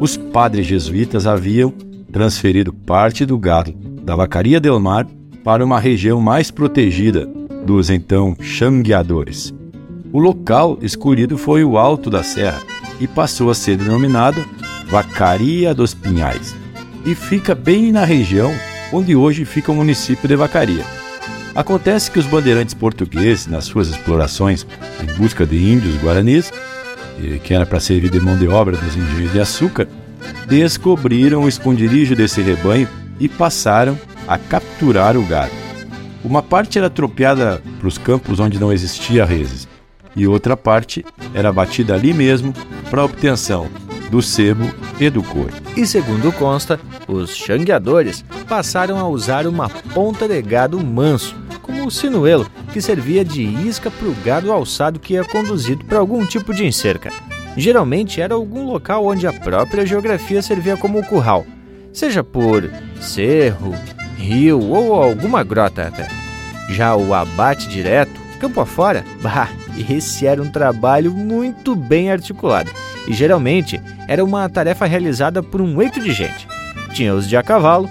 [0.00, 1.72] os padres jesuítas haviam
[2.12, 5.06] transferido parte do gado da Vacaria del Mar
[5.42, 7.26] para uma região mais protegida
[7.64, 9.52] dos então xangueadores.
[10.12, 12.62] O local escolhido foi o Alto da Serra
[13.00, 14.44] e passou a ser denominado
[14.86, 16.54] Vacaria dos Pinhais
[17.04, 18.52] e fica bem na região
[18.92, 20.84] onde hoje fica o município de Vacaria.
[21.54, 24.66] Acontece que os bandeirantes portugueses, nas suas explorações
[25.02, 26.52] em busca de índios guaranis,
[27.42, 29.88] que era para servir de mão de obra dos engenhos de açúcar,
[30.46, 32.88] descobriram o esconderijo desse rebanho
[33.18, 35.52] e passaram a capturar o gado.
[36.24, 39.68] Uma parte era tropeada para os campos onde não existia reses,
[40.14, 42.52] e outra parte era batida ali mesmo
[42.90, 43.68] para a obtenção
[44.10, 44.70] do sebo
[45.00, 45.52] e do couro.
[45.76, 51.34] E segundo consta, os xangueadores passaram a usar uma ponta de gado manso,
[51.66, 55.98] como o sinuelo, que servia de isca para o gado alçado que ia conduzido para
[55.98, 57.12] algum tipo de encerca.
[57.56, 61.44] Geralmente era algum local onde a própria geografia servia como curral,
[61.92, 62.70] seja por
[63.00, 63.74] cerro,
[64.16, 66.06] rio ou alguma grota até.
[66.70, 69.48] Já o abate direto, campo afora, bah,
[69.90, 72.70] esse era um trabalho muito bem articulado
[73.08, 76.46] e geralmente era uma tarefa realizada por um eito de gente.
[76.92, 77.90] Tinha os de a cavalo,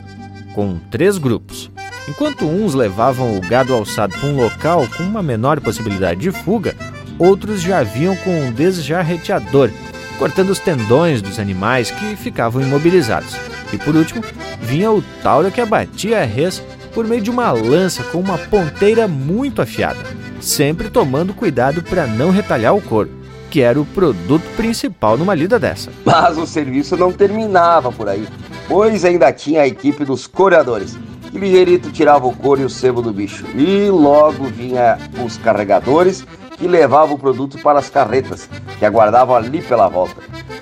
[0.54, 1.70] com três grupos.
[2.08, 6.76] Enquanto uns levavam o gado alçado para um local com uma menor possibilidade de fuga,
[7.18, 9.72] outros já vinham com um desjarreteador,
[10.20, 13.36] cortando os tendões dos animais que ficavam imobilizados.
[13.74, 14.24] E por último,
[14.62, 16.62] vinha o tauro que abatia a res
[16.94, 20.00] por meio de uma lança com uma ponteira muito afiada,
[20.40, 23.10] sempre tomando cuidado para não retalhar o couro,
[23.50, 25.92] que era o produto principal numa lida dessa.
[26.06, 28.28] Mas o serviço não terminava por aí,
[28.68, 30.98] pois ainda tinha a equipe dos coreadores,
[31.36, 33.46] que ligeirito tirava o couro e o sebo do bicho.
[33.58, 36.26] E logo vinha os carregadores
[36.58, 38.50] que levavam o produto para as carretas,
[38.80, 40.16] que aguardavam ali pela volta.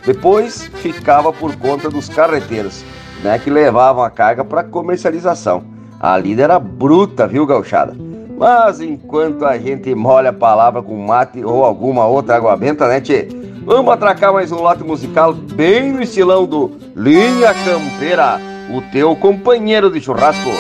[0.03, 2.83] Depois ficava por conta dos carreteiros,
[3.23, 5.63] né, que levavam a carga para comercialização.
[5.99, 7.95] A lida era bruta, viu, gauchada?
[8.35, 12.99] Mas enquanto a gente molha a palavra com mate ou alguma outra água benta, né,
[12.99, 13.27] tchê?
[13.63, 19.89] Vamos atracar mais um lote musical bem no estilão do Linha Campeira, o teu companheiro
[19.89, 20.51] de churrasco.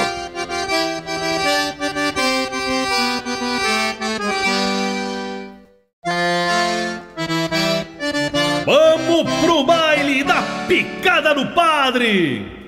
[8.65, 12.63] Vamos pro baile da picada do padre!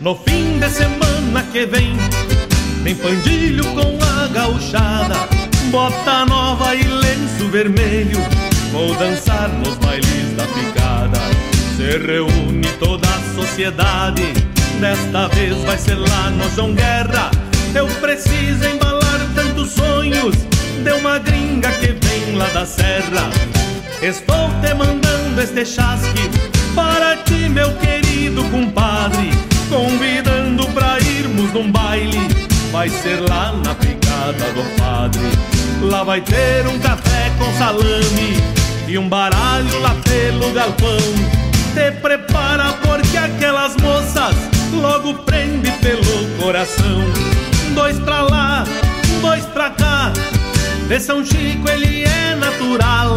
[0.00, 1.92] No fim de semana que vem,
[2.88, 5.14] vem pandilho com a gauchada,
[5.70, 8.18] bota nova e lenço vermelho,
[8.72, 11.18] vou dançar nos bailes da picada.
[11.76, 14.22] Se reúne toda a sociedade
[14.80, 17.30] desta vez vai ser lá no João Guerra.
[17.74, 20.34] Eu preciso embalar tantos sonhos
[20.82, 23.28] de uma gringa que vem lá da serra.
[24.00, 26.30] Estou te mandando este chasque
[26.74, 29.30] para ti, meu querido compadre.
[29.68, 35.30] Convidando pra irmos num baile, vai ser lá na picada do padre.
[35.82, 38.36] Lá vai ter um café com salame
[38.86, 40.98] e um baralho lá pelo galpão.
[41.74, 44.34] Te prepara porque aquelas moças
[44.72, 47.04] logo prende pelo coração.
[47.74, 48.64] Dois pra lá,
[49.20, 50.12] dois pra cá,
[50.88, 53.16] de São Chico ele é natural.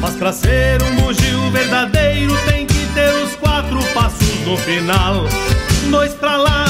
[0.00, 5.26] Mas pra ser um bugio verdadeiro tem que ter os quatro passos no final.
[5.90, 6.64] Dois pra lá,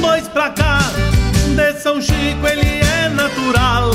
[0.00, 0.78] dois pra cá,
[1.54, 3.90] de São Chico ele é natural.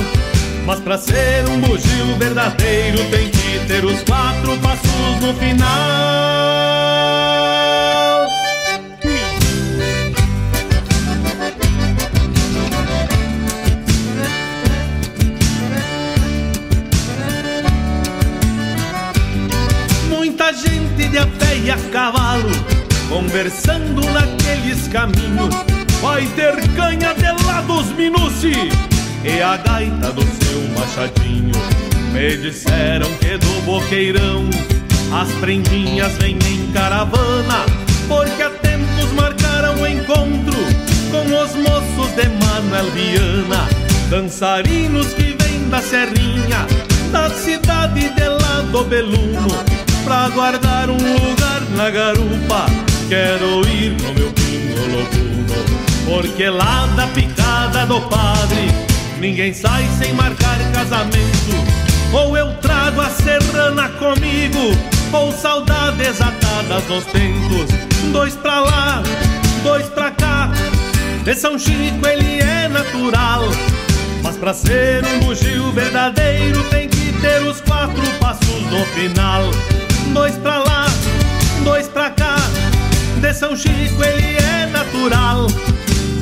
[0.65, 5.69] Mas pra ser um bugio verdadeiro tem que ter os quatro passos no final.
[20.07, 22.49] Muita gente de a pé e a cavalo
[23.10, 25.78] conversando naqueles caminhos.
[26.01, 28.53] Vai ter canha de lá dos Minuci
[29.23, 31.51] e a gaita do seu machadinho.
[32.13, 34.49] Me disseram que do boqueirão
[35.11, 37.65] as prendinhas vêm em caravana,
[38.07, 40.57] porque há tempos marcaram o encontro
[41.11, 43.67] com os moços de Manuel Viana,
[44.09, 46.65] dançarinos que vêm da Serrinha,
[47.11, 49.47] da cidade de lá do Beluno,
[50.03, 52.65] pra guardar um lugar na garupa.
[53.07, 55.39] Quero ir no meu pingo lobuno,
[56.10, 61.52] porque lá da picada do padre Ninguém sai sem marcar casamento.
[62.14, 64.72] Ou eu trago a serrana comigo,
[65.11, 67.69] ou saudades atadas nos tentos.
[68.14, 69.03] Dois pra lá,
[69.61, 70.49] dois pra cá.
[71.26, 73.44] De São Chico ele é natural.
[74.23, 79.44] Mas pra ser um bugio verdadeiro tem que ter os quatro passos no final.
[80.14, 80.86] Dois pra lá,
[81.65, 82.38] dois pra cá.
[83.19, 84.18] De São Chico ele.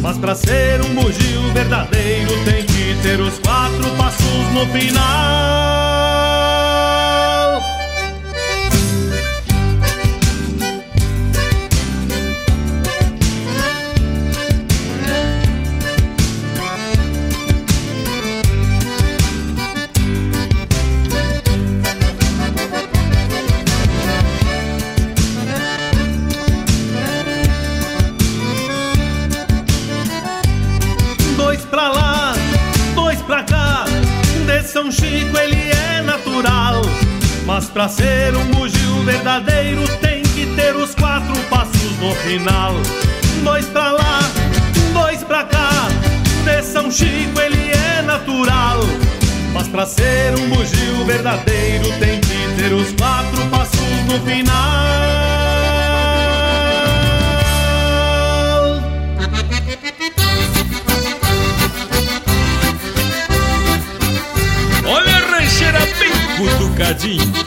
[0.07, 5.86] Mas pra ser um bugio verdadeiro tem que ter os quatro passos no final.
[49.77, 54.55] Pra ser um bugio verdadeiro tem que ter os quatro passos no final.
[64.83, 67.46] Olha a rancheira bem cutucadinho.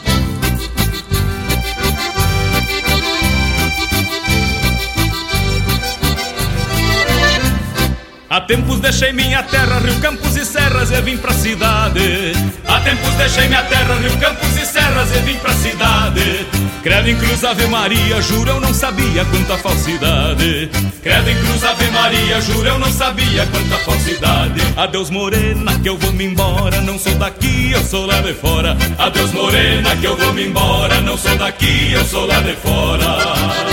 [8.32, 12.30] Há tempos deixei minha terra, rio, campos e serras e vim pra cidade.
[12.64, 16.46] Há tempos deixei minha terra, rio, campos e serras e vim pra cidade.
[16.80, 20.70] Credo em cruz Ave Maria, juro eu não sabia quanta falsidade.
[21.02, 24.60] Credo em cruz Ave Maria, juro eu não sabia quanta falsidade.
[24.76, 28.76] Adeus morena, que eu vou me embora, não sou daqui, eu sou lá de fora.
[28.96, 33.69] Adeus morena, que eu vou me embora, não sou daqui, eu sou lá de fora.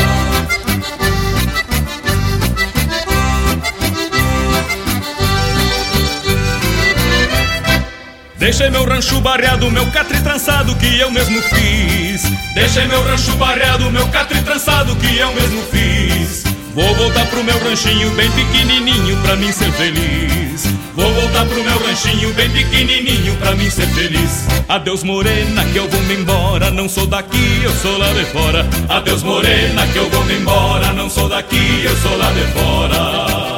[8.48, 12.24] Deixei meu rancho barreado, meu catre trançado que eu mesmo fiz.
[12.54, 16.46] Deixei meu rancho barreado, meu catre trançado que eu mesmo fiz.
[16.74, 20.66] Vou voltar pro meu ranchinho bem pequenininho pra mim ser feliz.
[20.96, 24.46] Vou voltar pro meu ranchinho bem pequenininho pra mim ser feliz.
[24.70, 28.66] Adeus morena que eu vou me embora, não sou daqui, eu sou lá de fora.
[28.88, 33.57] Adeus morena que eu vou me embora, não sou daqui, eu sou lá de fora.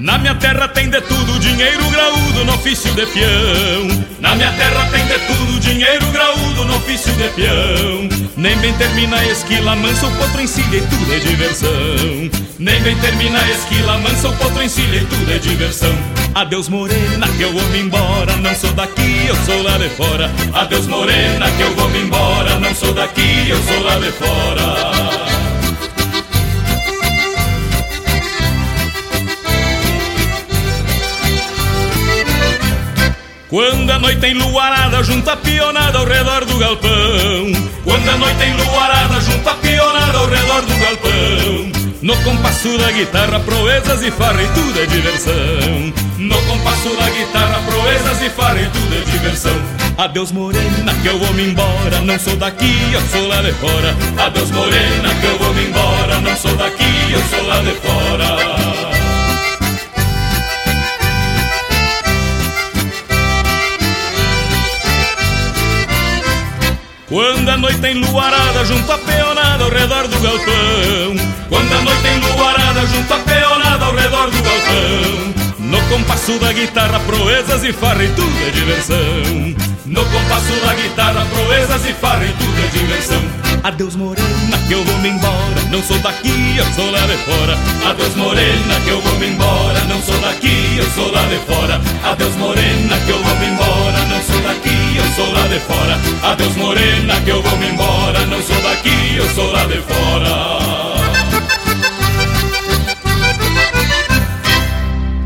[0.00, 4.06] Na minha terra tem de tudo, dinheiro graúdo no ofício de peão.
[4.18, 8.08] Na minha terra tem de tudo, dinheiro graúdo no ofício de peão.
[8.34, 11.70] Nem bem termina a esquila, mansa o potro encilha e tudo é diversão.
[12.58, 15.94] Nem bem termina a esquila, mansa o potro encilha e tudo é diversão.
[16.34, 20.30] Adeus morena que eu vou me embora, não sou daqui, eu sou lá de fora.
[20.54, 24.89] Adeus morena que eu vou me embora, não sou daqui, eu sou lá de fora.
[33.50, 37.52] Quando a noite tem luarada, junto a pionada ao redor do galpão.
[37.82, 41.72] Quando a noite tem luarada, junto a pionada ao redor do galpão.
[42.00, 45.92] No compasso da guitarra, proezas e farra e tudo é diversão.
[46.16, 49.60] No compasso da guitarra, proezas e farra e tudo é diversão.
[49.98, 53.96] Adeus morena, que eu vou me embora, não sou daqui, eu sou lá de fora.
[54.26, 58.89] Adeus morena, que eu vou me embora, não sou daqui, eu sou lá de fora.
[67.10, 71.16] Quando a noite tem luarada junto a peonada ao redor do galpão.
[71.48, 75.39] Quando a noite tem luarada junto a peonada ao redor do galpão
[75.90, 78.96] compasso da guitarra proezas e farra e tudo é diversão.
[79.86, 83.20] No compasso da guitarra proezas e farra e tudo é diversão.
[83.64, 85.60] Adeus morena que eu vou me embora.
[85.68, 87.58] Não sou daqui, eu sou lá de fora.
[87.90, 89.80] Adeus morena que eu vou me embora.
[89.86, 91.80] Não sou daqui, eu sou lá de fora.
[92.04, 94.04] Adeus morena que eu vou me embora.
[94.06, 95.98] Não sou daqui, eu sou lá de fora.
[96.22, 98.26] Adeus morena que eu vou me embora.
[98.26, 100.79] Não sou daqui, eu sou lá de fora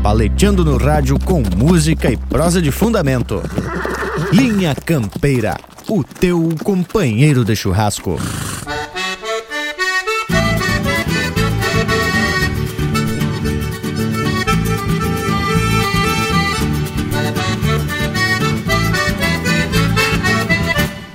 [0.05, 3.41] Paleteando no rádio com música e prosa de fundamento.
[4.31, 5.57] Linha Campeira,
[5.89, 8.19] o teu companheiro de churrasco.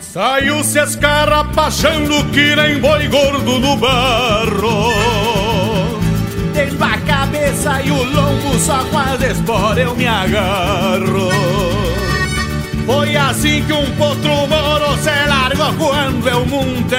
[0.00, 4.90] Saiu se escarrapachando que nem boi gordo no barro
[6.52, 6.76] Tendo
[7.60, 11.30] a cabeça e o lombo só com as esporas eu me agarro.
[12.86, 16.98] Foi assim que um potro moro se largou quando eu montei.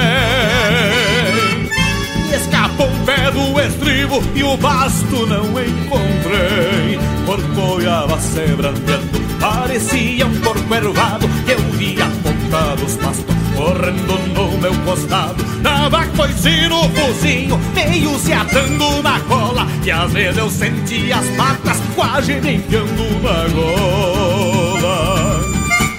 [2.30, 9.21] E escapou um pé do estribo e o basto não encontrei Por coiava se brandeando
[9.42, 15.44] Parecia um porco ervado que eu via apontar os pastos correndo no meu costado.
[15.64, 19.68] Dava coice no focinho, meio se atando na cola.
[19.84, 25.42] E às vezes eu sentia as patas quase me enfiando na gola.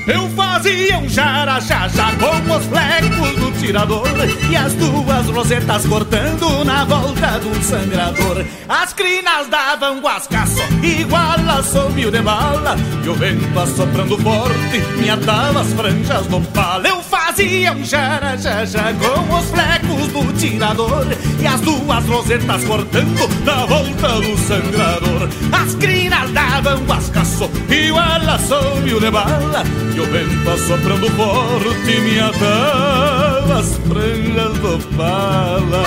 [0.07, 0.29] Eu
[0.63, 4.07] fazia um jara-jaja com os flecos do tirador.
[4.49, 8.45] E as duas rosetas cortando na volta do sangrador.
[8.69, 12.77] As crinas davam guascaço igual a sombio de bala.
[13.05, 18.95] E o vento assoprando forte me atava as franjas no palo Eu fazia um jara-jaja
[18.95, 21.07] com os flecos do tirador
[21.43, 25.29] E as duas rosetas cortando na volta do sangrador.
[25.53, 32.21] As crinas davam guascaço igual a sombio de bala E o vento assoprando forte me
[32.21, 35.83] atava as franjas do pala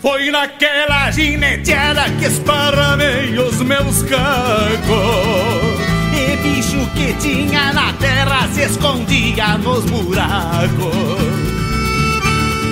[0.00, 5.80] Foi naquela gineteada que esparramei os meus cacos
[6.14, 11.50] E bicho que tinha na terra se escondia nos buracos.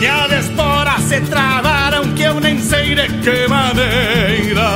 [0.01, 4.71] E as esporas se travaram que eu nem sei de que maneira.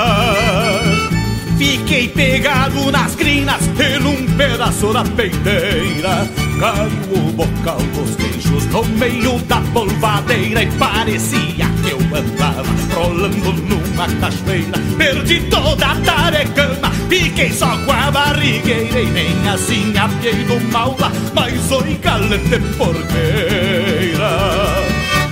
[1.57, 6.29] Fiquei pegado nas crinas e num pedaço da peiteira.
[6.59, 13.53] Caiu o bocal dos queixos no meio da polvadeira E parecia que eu andava rolando
[13.53, 20.45] numa cachoeira Perdi toda a tarecama, fiquei só com a barrigueira E nem assim apiei
[20.45, 24.33] do mal lá, mas oi calente porqueira.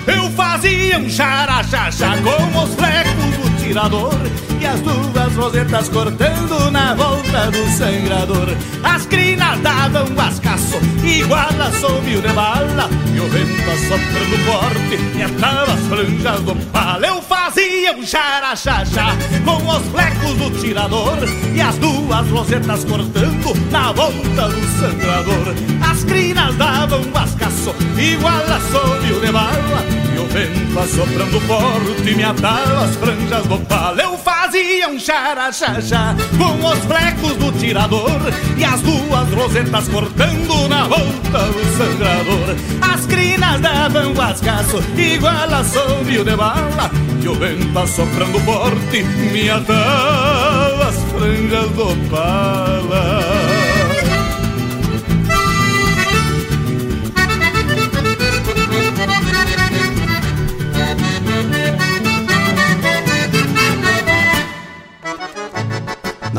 [0.07, 3.30] Eu fazia um xaraxaxa com os flecos
[3.71, 4.13] tirador
[4.61, 8.49] E as duas rosetas cortando na volta do sangrador.
[8.83, 15.23] As crinas davam guascaço igual a sombio de bala E o vento assoprando forte me
[15.23, 21.19] atava as franjas do pala Eu fazia um xaraxaxa com os flecos do tirador
[21.55, 25.55] E as duas rosetas cortando na volta do sangrador.
[25.89, 32.85] As crinas davam guascaço igual a sombio de bala e vento assoprando forte me atava
[32.85, 38.21] as franjas do pala Eu fazia um xaraxaxa com os flecos do tirador
[38.57, 42.57] E as duas rosetas cortando na volta do sangrador.
[42.81, 46.91] As crinas davam guascaço igual a sombio de bala
[47.23, 53.40] E o vento assoprando forte me atava as franjas do pala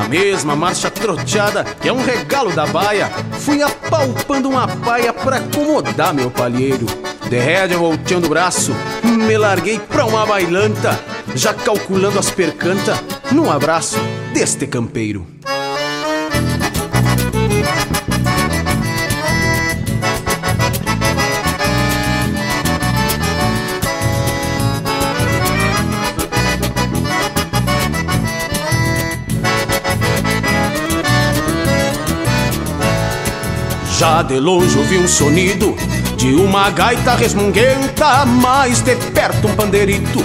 [0.08, 3.10] mesma marcha troteada, que é um regalo da baia,
[3.40, 6.86] fui apalpando uma paia pra acomodar meu palheiro.
[7.30, 8.74] De rédea volteando o braço,
[9.04, 11.00] me larguei pra uma bailanta,
[11.36, 12.98] já calculando as percanta,
[13.32, 13.98] num abraço
[14.34, 15.26] deste campeiro.
[34.28, 35.74] De longe ouvi um sonido
[36.18, 40.24] de uma gaita resmunguenta, mais de perto um pandeirito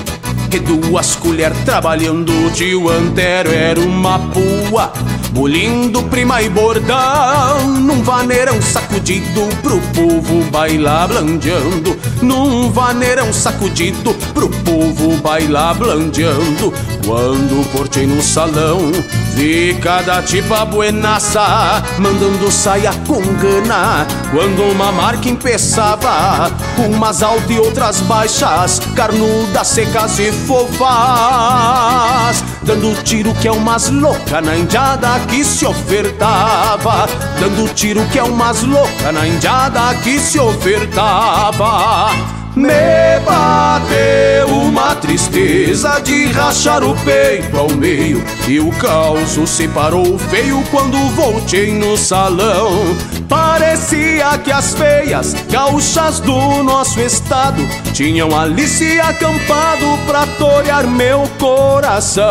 [0.52, 2.30] e duas colheres trabalhando.
[2.46, 4.92] O tio Antero era uma pua,
[5.30, 11.96] bolindo prima e bordão, num vaneirão sacudido pro povo bailar blandeando.
[12.20, 16.74] Num vaneirão sacudido pro povo bailar blandeando.
[17.06, 18.90] Quando cortei no salão,
[19.34, 24.04] vi cada tipa buenaça, mandando saia com gana.
[24.32, 26.50] Quando uma marca empeçava,
[26.84, 30.86] umas altas e outras baixas, carnudas, secas e fofas.
[32.64, 37.06] Dando tiro que é umas louca na indiada que se ofertava.
[37.38, 42.35] Dando tiro que é umas louca na indiada que se ofertava.
[42.56, 50.64] Me bateu uma tristeza de rachar o peito ao meio E o caos separou feio
[50.70, 52.96] quando voltei no salão.
[53.28, 57.62] Parecia que as feias gaúchas do nosso estado
[57.92, 62.24] Tinham ali se acampado pra torear meu coração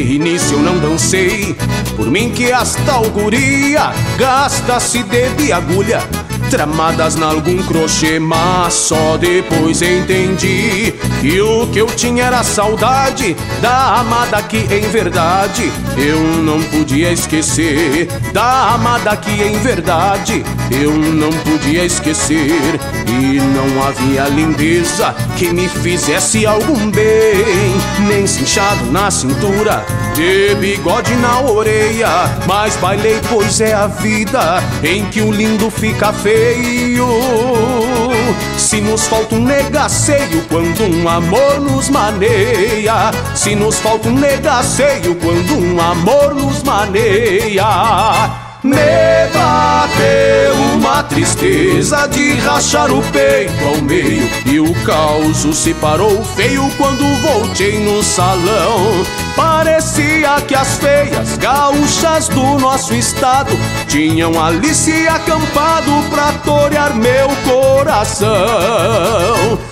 [0.00, 1.56] início eu não dancei,
[1.96, 6.02] por mim que esta auguria gasta-se de agulha
[6.50, 13.36] tramadas na algum crochê, mas só depois entendi que o que eu tinha era saudade
[13.60, 20.92] da amada que em verdade eu não podia esquecer, da amada que em verdade eu
[20.96, 27.74] não podia esquecer e não havia lindeza que me fizesse algum bem,
[28.06, 32.08] nem cinchado na cintura, de bigode na orelha,
[32.46, 37.08] mas bailei pois é a vida em que o lindo fica feio
[38.68, 43.10] se nos falta um negaceio quando um amor nos maneia.
[43.34, 48.47] Se nos falta um negaceio quando um amor nos maneia.
[48.62, 48.76] Me
[49.32, 56.68] bateu uma tristeza de rachar o peito ao meio E o caos se parou feio
[56.76, 59.04] quando voltei no salão.
[59.36, 63.52] Parecia que as feias gaúchas do nosso estado
[63.86, 68.36] Tinham ali se acampado pra torear meu coração.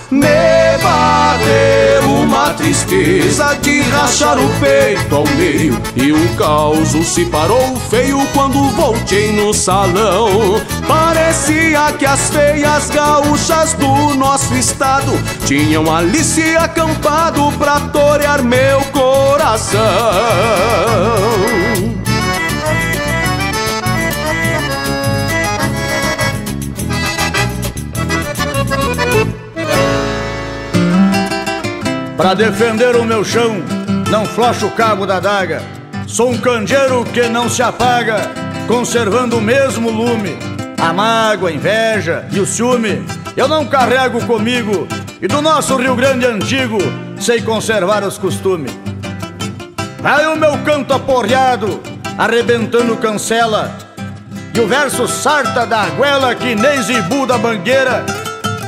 [0.09, 7.75] Me bateu uma tristeza de rachar o peito ao meio E o caos se parou
[7.89, 10.61] feio quando voltei no salão.
[10.87, 15.11] Parecia que as feias gaúchas do nosso estado
[15.45, 19.77] tinham ali se acampado pra torear meu coração.
[32.17, 33.63] Pra defender o meu chão,
[34.09, 35.61] não flocho o cabo da daga.
[36.07, 38.31] Sou um candeeiro que não se apaga,
[38.67, 40.35] conservando o mesmo lume.
[40.79, 44.87] A mágoa, a inveja e o ciúme eu não carrego comigo.
[45.21, 46.79] E do nosso Rio Grande antigo
[47.19, 48.75] sei conservar os costumes.
[49.99, 51.79] Vai o meu canto aporreado,
[52.17, 53.77] arrebentando cancela.
[54.55, 58.03] E o verso sarta da arguela que nem zibu da bangueira.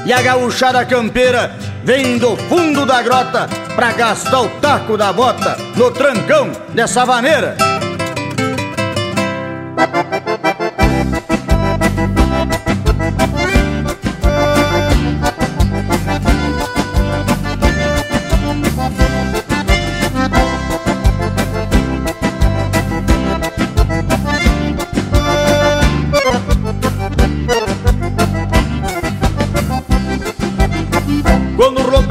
[0.06, 1.52] E a gauchada campeira
[1.84, 7.69] vem do fundo da grota pra gastar o taco da bota no trancão dessa vaneira.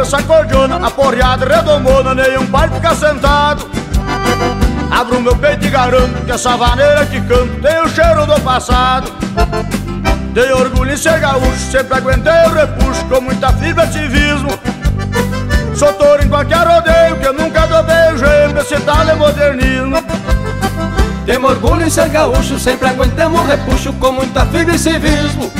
[0.09, 3.69] Essa cordiona, a porreada redomona, nenhum pai fica sentado.
[4.91, 9.13] Abro meu peito e garanto que essa vaneira que canto tem o cheiro do passado.
[10.33, 14.49] Tenho orgulho em ser gaúcho, sempre aguentei o repuxo com muita fibra e ativismo.
[15.75, 20.03] Sou touro em qualquer rodeio que eu nunca dobrei o jeito, esse tal é modernismo.
[21.27, 25.53] Temos orgulho em ser gaúcho, sempre aguentamos repuxo com muita fibra e civismo.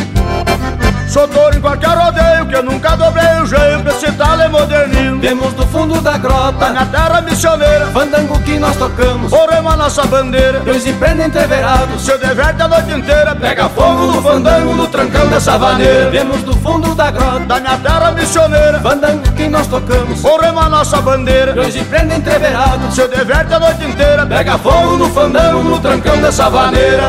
[1.19, 5.21] Sou touro em qualquer rodeio que eu nunca dobrei o jeito, esse tal é modernismo.
[5.21, 9.33] Temos do fundo da grota, na terra missioneira, fandango que nós tocamos.
[9.33, 12.03] Oremos a nossa bandeira, dois empreendem entreverados.
[12.03, 16.09] Se diverte a noite inteira, pega fogo no fandango, no trancão dessa vaneira.
[16.13, 20.25] Temos do fundo da grota, da minha terra missioneira, fandango que nós tocamos.
[20.25, 22.95] Oremos a nossa bandeira, dois empreendem entreverados.
[22.95, 27.09] Se diverte a noite inteira, pega fogo no fandango, no trancão dessa vaneira.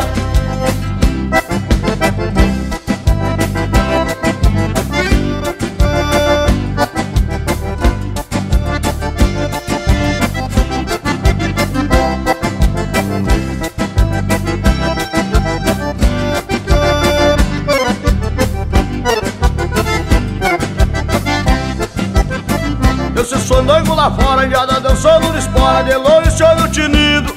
[23.99, 27.35] Lá fora, indiada dançando no espora, de longe olho tinido.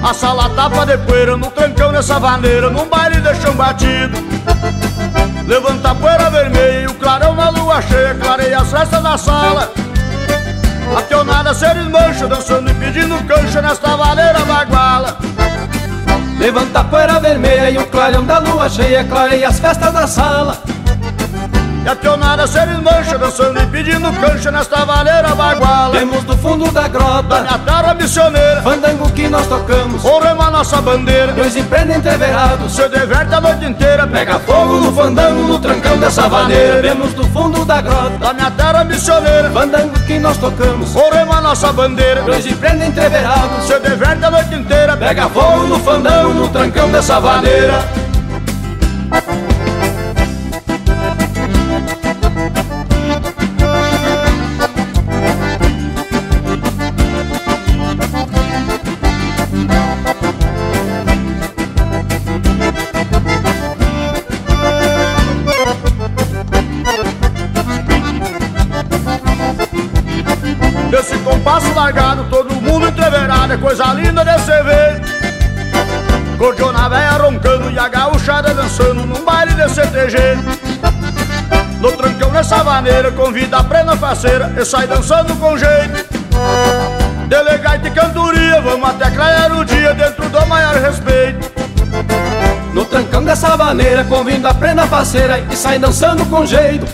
[0.00, 4.16] A sala tapa de poeira, no trancão nessa vaneira, num baile de chão batido.
[5.44, 9.72] Levanta a poeira vermelha e o clarão na lua cheia, clareia as festas da sala.
[10.96, 15.16] A pionada se desmancha, dançando e pedindo cancha nesta vaneira baguala.
[16.38, 20.71] Levanta a poeira vermelha e o clarão da lua cheia, clareia as festas da sala.
[21.84, 25.98] E a pionada se desmancha, dançando e pedindo cancha nesta valeira baguala.
[25.98, 30.04] Temos do fundo da grota, da minha terra missioneira, fandango que nós tocamos.
[30.04, 32.72] Honremos a nossa bandeira, dois empreendem entreverados.
[32.72, 36.82] Se diverte a noite inteira, pega fogo no fandango, no trancão dessa vaneira.
[36.82, 40.94] Temos do fundo da grota, da minha terra missioneira, fandango que nós tocamos.
[40.94, 43.66] Honremos a nossa bandeira, dois empreendem entreverados.
[43.66, 47.84] Se diverte a noite inteira, pega fogo no fandango, no trancão dessa vaneira.
[79.66, 80.18] De CTG.
[81.80, 86.04] No trancão nessa maneira, convida a prena faceira e sai dançando com jeito.
[87.28, 91.50] Delegado de cantoria, vamos até clarear o dia dentro do maior respeito.
[92.74, 96.86] No trancão dessa maneira, convido a prenda faceira e sai dançando com jeito.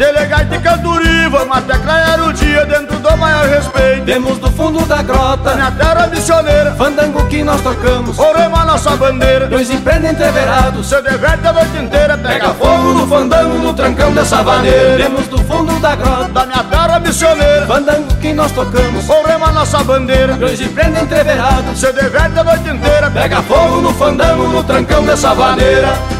[0.00, 4.06] Delegado de cantoria, vamos até clarear o dia dentro do maior respeito.
[4.06, 8.18] Temos do fundo da grota, na terra missioneira, fandango que nós tocamos.
[8.18, 10.86] Oremos a nossa bandeira, dois empreendem entreverados.
[10.86, 14.96] Se diverte a noite inteira, pega, pega fogo no fandango, no trancão dessa vaneira.
[14.96, 19.06] Temos do fundo da grota, da minha terra missioneira, fandango que nós tocamos.
[19.06, 21.78] Oremos a nossa bandeira, dois empreendem entreverados.
[21.78, 26.19] Se diverte a noite inteira, pega fogo no fandango, no trancão dessa vaneira.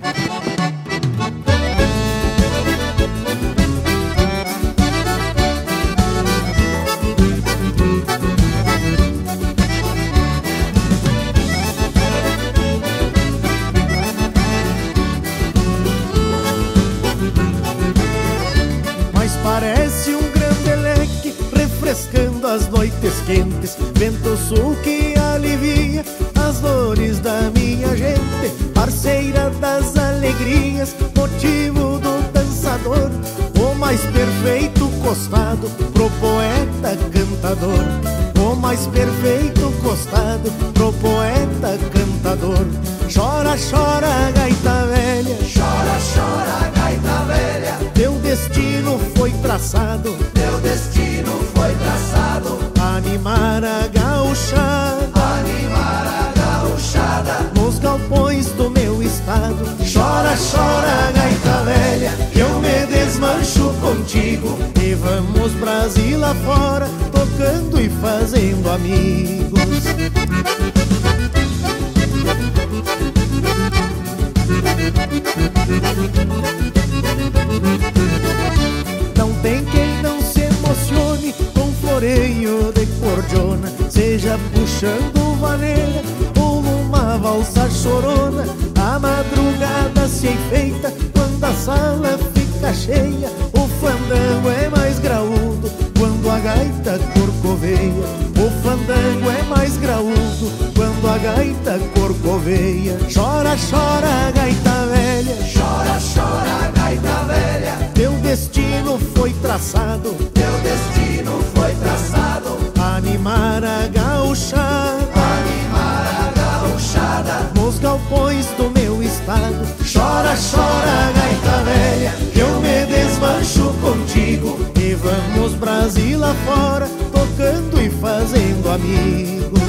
[117.91, 119.67] Galpões do meu estado.
[119.91, 122.13] Chora, chora, gaita velha.
[122.31, 124.57] Que eu me desmancho contigo.
[124.79, 126.87] E vamos Brasil afora.
[127.11, 129.59] Tocando e fazendo amigos.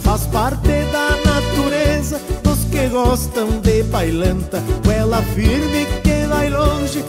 [0.00, 4.62] Faz parte da natureza dos que gostam de bailanta.
[4.90, 7.04] Ela firme que vai longe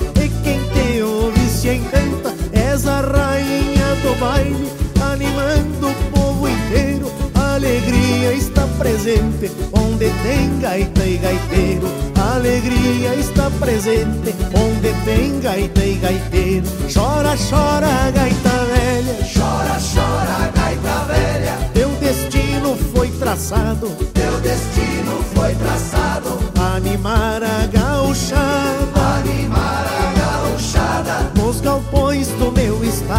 [4.11, 4.71] do baile,
[5.01, 7.11] animando o povo inteiro.
[7.33, 11.87] A alegria está presente onde tem gaita e gaiteiro.
[12.19, 16.67] A alegria está presente onde tem gaita e gaiteiro.
[16.93, 19.17] Chora, chora, gaita velha.
[19.33, 21.57] Chora, chora, gaita velha.
[21.73, 23.87] Teu destino foi traçado.
[24.13, 26.39] Teu destino foi traçado.
[26.75, 29.01] Animar a gauchada.
[29.19, 31.31] Animar a gauchada.
[31.35, 32.60] Nos galpões do meu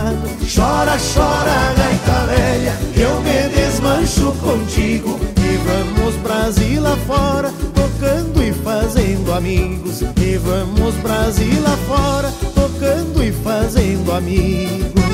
[0.02, 0.16] estado.
[0.54, 2.76] Chora, chora, gaita velha.
[2.96, 5.18] Eu me desmancho contigo.
[5.36, 7.52] E vamos Brasil afora.
[7.74, 10.02] Tocando e fazendo amigos.
[10.02, 12.32] E vamos Brasil afora.
[12.54, 15.11] Tocando e fazendo amigos.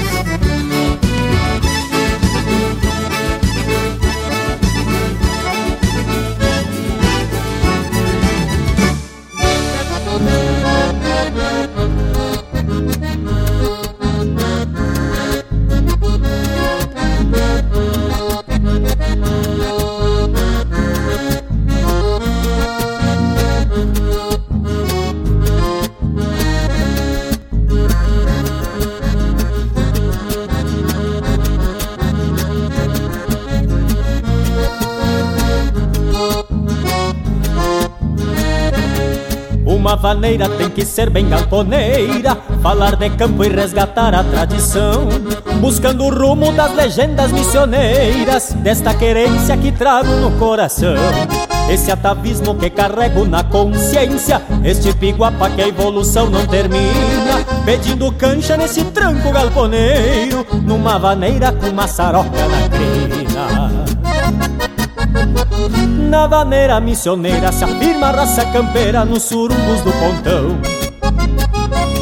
[39.89, 45.09] Uma vaneira tem que ser bem galponeira, falar de campo e resgatar a tradição,
[45.63, 50.95] buscando o rumo das legendas missioneiras, desta querência que trago no coração.
[51.71, 58.59] Esse atavismo que carrego na consciência, este piguapa que a evolução não termina, pedindo cancha
[58.59, 62.98] nesse tranco galponeiro, numa vaneira com maçaroca na crina.
[66.09, 70.59] Na vaneira missioneira se afirma a raça campeira nos surungos do pontão.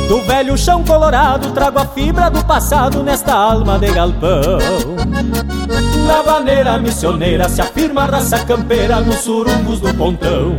[0.06, 4.58] Do velho chão colorado trago a fibra do passado nesta alma de galpão.
[6.06, 10.56] Na vaneira missioneira se afirma a raça campeira nos surungos do pontão.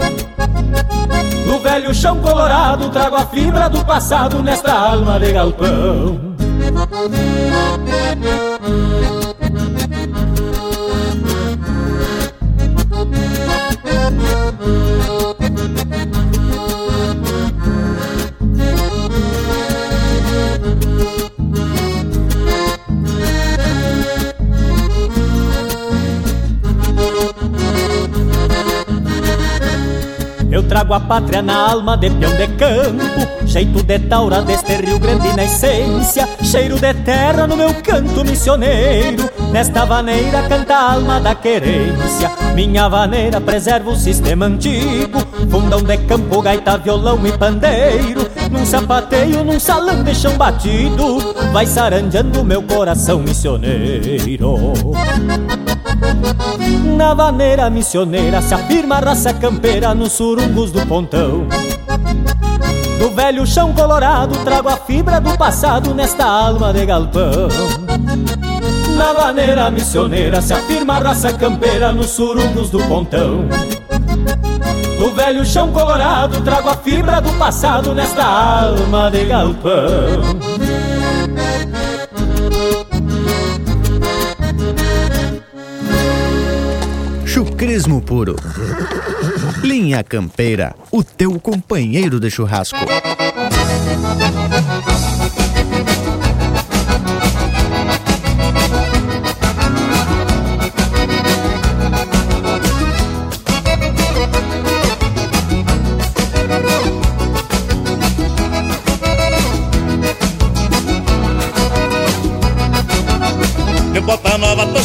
[1.45, 6.19] Do velho chão colorado trago a fibra do passado nesta alma de galpão.
[30.77, 35.35] Trago a pátria na alma de peão de campo Jeito de taura deste Rio Grande
[35.35, 39.27] na essência Cheiro de terra no meu canto missioneiro.
[39.51, 45.19] Nesta vaneira canta a alma da querência Minha vaneira preserva o sistema antigo.
[45.49, 51.17] Fundão de campo, gaita, violão e pandeiro Num sapateio, num salão de chão batido
[51.51, 54.57] Vai saranjando meu coração missioneiro
[56.67, 61.47] na vaneira missioneira se afirma a raça campeira nos surungos do pontão.
[62.99, 67.47] Do velho chão colorado trago a fibra do passado nesta alma de galpão.
[68.97, 73.47] Na vaneira missioneira se afirma a raça campeira nos surungos do pontão.
[74.97, 80.86] Do velho chão colorado trago a fibra do passado nesta alma de galpão.
[87.67, 88.33] Chucrismo puro.
[89.61, 92.77] Linha Campeira, o teu companheiro de churrasco.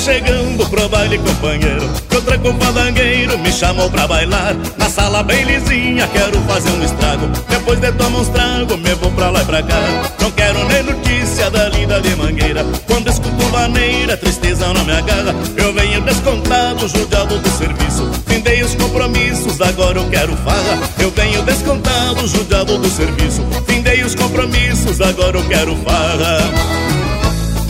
[0.03, 1.89] Chegando pro baile companheiro.
[2.09, 4.55] Que o tranco fandangueiro me chamou pra bailar.
[4.77, 7.29] Na sala bem lisinha, quero fazer um estrago.
[7.49, 9.81] Depois de tomar uns trago, me vou pra lá e pra cá.
[10.20, 12.66] Não quero nem notícia da linda de mangueira.
[12.87, 15.35] Quando escuto vaneira, tristeza não me agarra.
[15.57, 18.11] Eu venho descontado, judiado do serviço.
[18.27, 20.81] Findei os compromissos, agora eu quero farra.
[20.99, 23.43] Eu venho descontado, judiado do serviço.
[23.66, 26.39] Findei os compromissos, agora eu quero farra.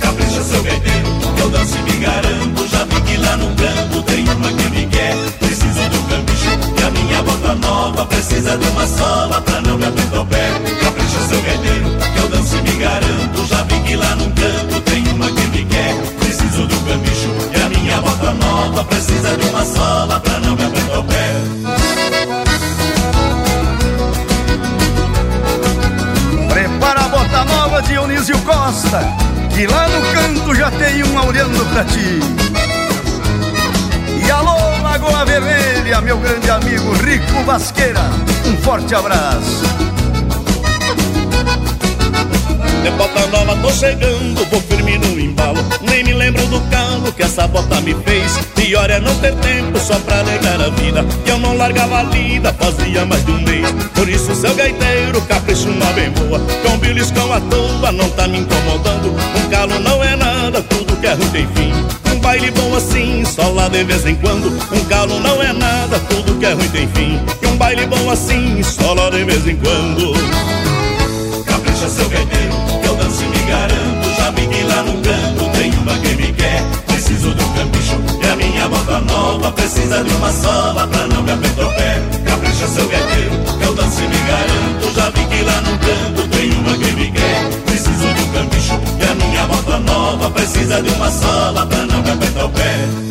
[0.01, 4.29] Capricha seu gaiteiro, eu danço e me garanto Já vi que lá no canto tem
[4.29, 5.15] uma que me quer.
[5.39, 9.87] Preciso do cambicho e a minha bota nova Precisa de uma sola pra não me
[9.87, 10.49] apertar o pé.
[10.83, 15.09] Capricha seu gaiteiro, eu danço e me garanto Já vi que lá no canto tem
[15.09, 15.95] uma que me quer.
[16.21, 20.65] Preciso do cambicho e a minha bota nova Precisa de uma sola pra não me
[20.65, 21.33] apertar o pé.
[26.49, 29.01] Prepara a bota nova, Dionísio Costa,
[29.55, 32.21] que lá no canto já tem uma olhando pra ti.
[34.25, 38.01] E alô, Lagoa Vermelha, meu grande amigo Rico Vasqueira,
[38.47, 39.92] um forte abraço.
[42.83, 45.59] De bota nova tô chegando, vou firme no embalo.
[45.83, 48.39] Nem me lembro do calo que essa bota me fez.
[48.55, 52.03] Pior é não ter tempo só pra negar a vida E eu não largava a
[52.05, 53.71] lida, fazia mais de um mês.
[53.95, 58.39] Por isso seu gaiteiro, capricho uma bem boa Com beliscão à toa, não tá me
[58.39, 59.11] incomodando.
[59.11, 61.73] Um calo não é nada, tudo que é ruim tem fim.
[62.13, 64.47] Um baile bom assim, só lá de vez em quando.
[64.73, 67.21] Um calo não é nada, tudo que é ruim tem fim.
[67.43, 70.15] E um baile bom assim, só lá de vez em quando.
[71.45, 72.52] Capricha seu gaiteiro,
[73.53, 76.63] garanto Já vi que lá no canto tem uma que me quer.
[76.87, 81.33] Preciso do cambicho e a minha bota nova Precisa de uma sola pra não me
[81.33, 82.03] apertar o pé.
[82.25, 86.29] Capricha seu gaiteiro, que eu danço e me garanto Já vi que lá no canto
[86.29, 87.51] tem uma que me quer.
[87.67, 92.11] Preciso do cambicho e a minha bota nova Precisa de uma sola pra não me
[92.11, 93.02] apertar o pé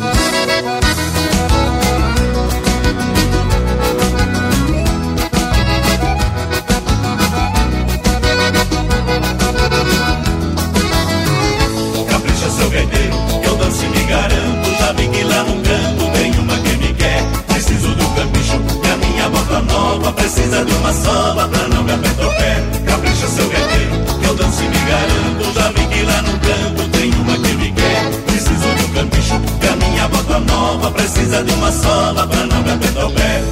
[20.22, 23.90] Precisa de uma sola pra não me apertar o pé Capricha seu gaiteiro,
[24.20, 25.52] que eu danço e me garanto.
[25.52, 28.22] Já vi que lá no canto tem uma que me quer.
[28.26, 32.70] Preciso do cambicho e a minha bota nova Precisa de uma sola pra não me
[32.70, 33.42] apertar o pé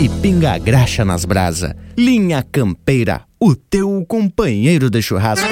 [0.00, 1.76] E pinga a graxa nas brasa.
[1.96, 5.46] Linha Campeira, o teu companheiro de churrasco.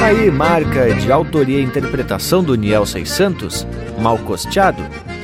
[0.00, 3.66] Aí, marca de autoria e interpretação do Niel 600,
[4.00, 4.82] Mal Costeado.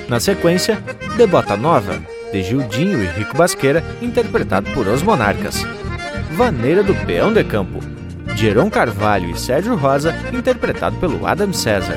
[0.08, 0.78] Na sequência,
[1.16, 1.98] De Bota Nova,
[2.32, 5.64] de Gildinho e Rico Basqueira, interpretado por Os Monarcas.
[6.32, 7.80] Vaneira do Peão de Campo,
[8.34, 11.96] de Heron Carvalho e Sérgio Rosa, interpretado pelo Adam César.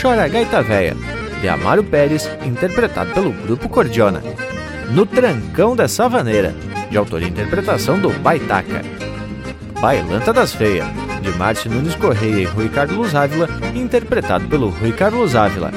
[0.00, 0.96] Chora Gaita Véia,
[1.40, 4.22] de Amaro Pérez, interpretado pelo Grupo Cordiona.
[4.90, 6.54] No Trancão da Savaneira,
[6.90, 8.82] de autoria e interpretação do Baitaca.
[9.80, 10.86] Bailanta das Feias,
[11.22, 15.70] de Márcio Nunes Correia e Rui Carlos Ávila, interpretado pelo Rui Carlos Ávila.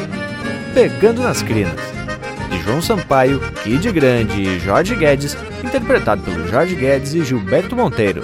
[0.73, 1.79] Pegando nas Crinas,
[2.49, 8.23] de João Sampaio, Kid Grande e Jorge Guedes, interpretado pelo Jorge Guedes e Gilberto Monteiro.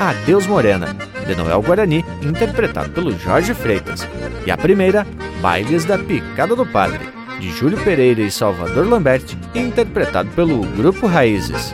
[0.00, 4.06] Adeus Morena, de Noel Guarani, interpretado pelo Jorge Freitas.
[4.44, 5.06] E a primeira,
[5.40, 7.00] Bailes da Picada do Padre,
[7.38, 11.72] de Júlio Pereira e Salvador Lambert, interpretado pelo Grupo Raízes.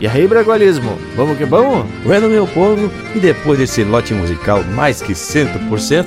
[0.00, 1.86] E aí, Bragualismo, vamos que vamos?
[2.04, 6.06] Bueno, meu povo, e depois desse lote musical mais que 100%,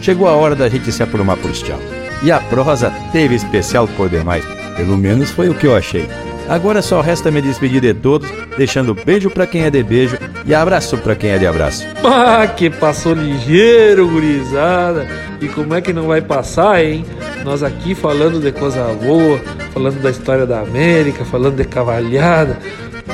[0.00, 1.78] chegou a hora da gente se aprumar por tchau.
[2.22, 4.44] E a prosa teve especial por demais,
[4.76, 6.08] pelo menos foi o que eu achei.
[6.48, 10.54] Agora só resta me despedir de todos, deixando beijo pra quem é de beijo e
[10.54, 11.84] abraço pra quem é de abraço.
[12.04, 15.08] Ah, que passou ligeiro, gurizada.
[15.40, 17.04] E como é que não vai passar, hein?
[17.44, 19.40] Nós aqui falando de coisa boa,
[19.74, 22.58] falando da história da América, falando de cavalhada,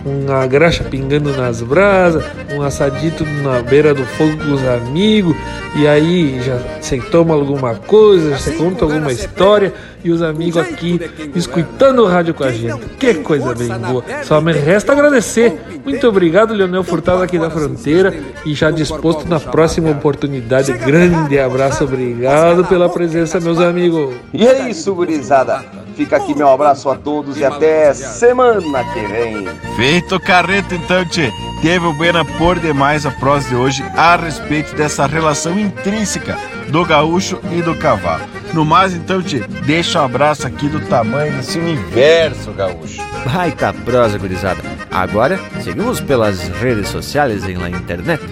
[0.05, 5.37] uma graxa pingando nas brasas, um assadito na beira do fogo com os amigos,
[5.77, 9.73] e aí já você toma alguma coisa, você conta alguma história,
[10.05, 11.01] e os amigos aqui
[11.35, 12.85] escutando o rádio com a gente.
[12.99, 14.05] Que coisa bem boa.
[14.24, 15.61] Só me resta agradecer.
[15.85, 18.12] Muito obrigado, Leonel Furtado aqui da fronteira
[18.45, 20.73] e já disposto na próxima oportunidade.
[20.73, 24.15] Grande abraço, obrigado pela presença, meus amigos.
[24.33, 25.81] E é isso, gurizada.
[25.97, 29.48] Fica aqui meu abraço a todos e até semana que vem.
[29.77, 31.31] Feito carreto então, tchê.
[31.60, 36.36] Teve o Buena por demais a prosa de hoje a respeito dessa relação intrínseca
[36.69, 38.24] do gaúcho e do cavalo.
[38.52, 43.01] No mais, então, te deixa um abraço aqui do tamanho desse universo gaúcho.
[43.24, 44.60] Baita prosa, gurizada.
[44.90, 48.23] Agora, seguimos pelas redes sociais em la internet.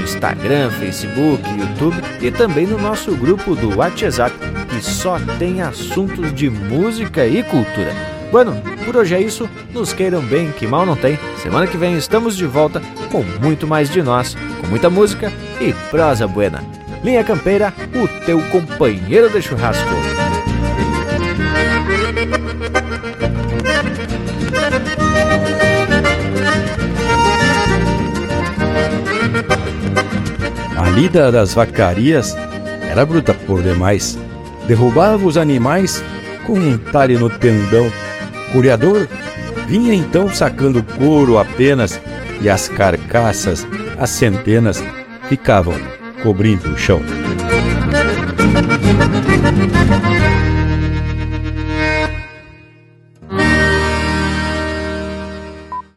[0.00, 4.34] Instagram, Facebook, YouTube e também no nosso grupo do WhatsApp,
[4.68, 7.94] que só tem assuntos de música e cultura.
[8.30, 9.48] Bueno, por hoje é isso.
[9.72, 11.18] Nos queiram bem, que mal não tem.
[11.42, 15.72] Semana que vem estamos de volta com muito mais de nós, com muita música e
[15.90, 16.62] prosa buena.
[17.02, 19.88] Linha Campeira, o teu companheiro de churrasco.
[30.90, 32.36] A lida das vacarias
[32.90, 34.18] era bruta por demais.
[34.66, 36.02] Derrubava os animais
[36.44, 37.86] com um talhe no tendão.
[37.86, 39.06] O curiador
[39.68, 42.00] vinha então sacando couro apenas
[42.40, 43.64] e as carcaças,
[44.00, 44.82] as centenas,
[45.28, 45.76] ficavam
[46.24, 47.00] cobrindo o chão.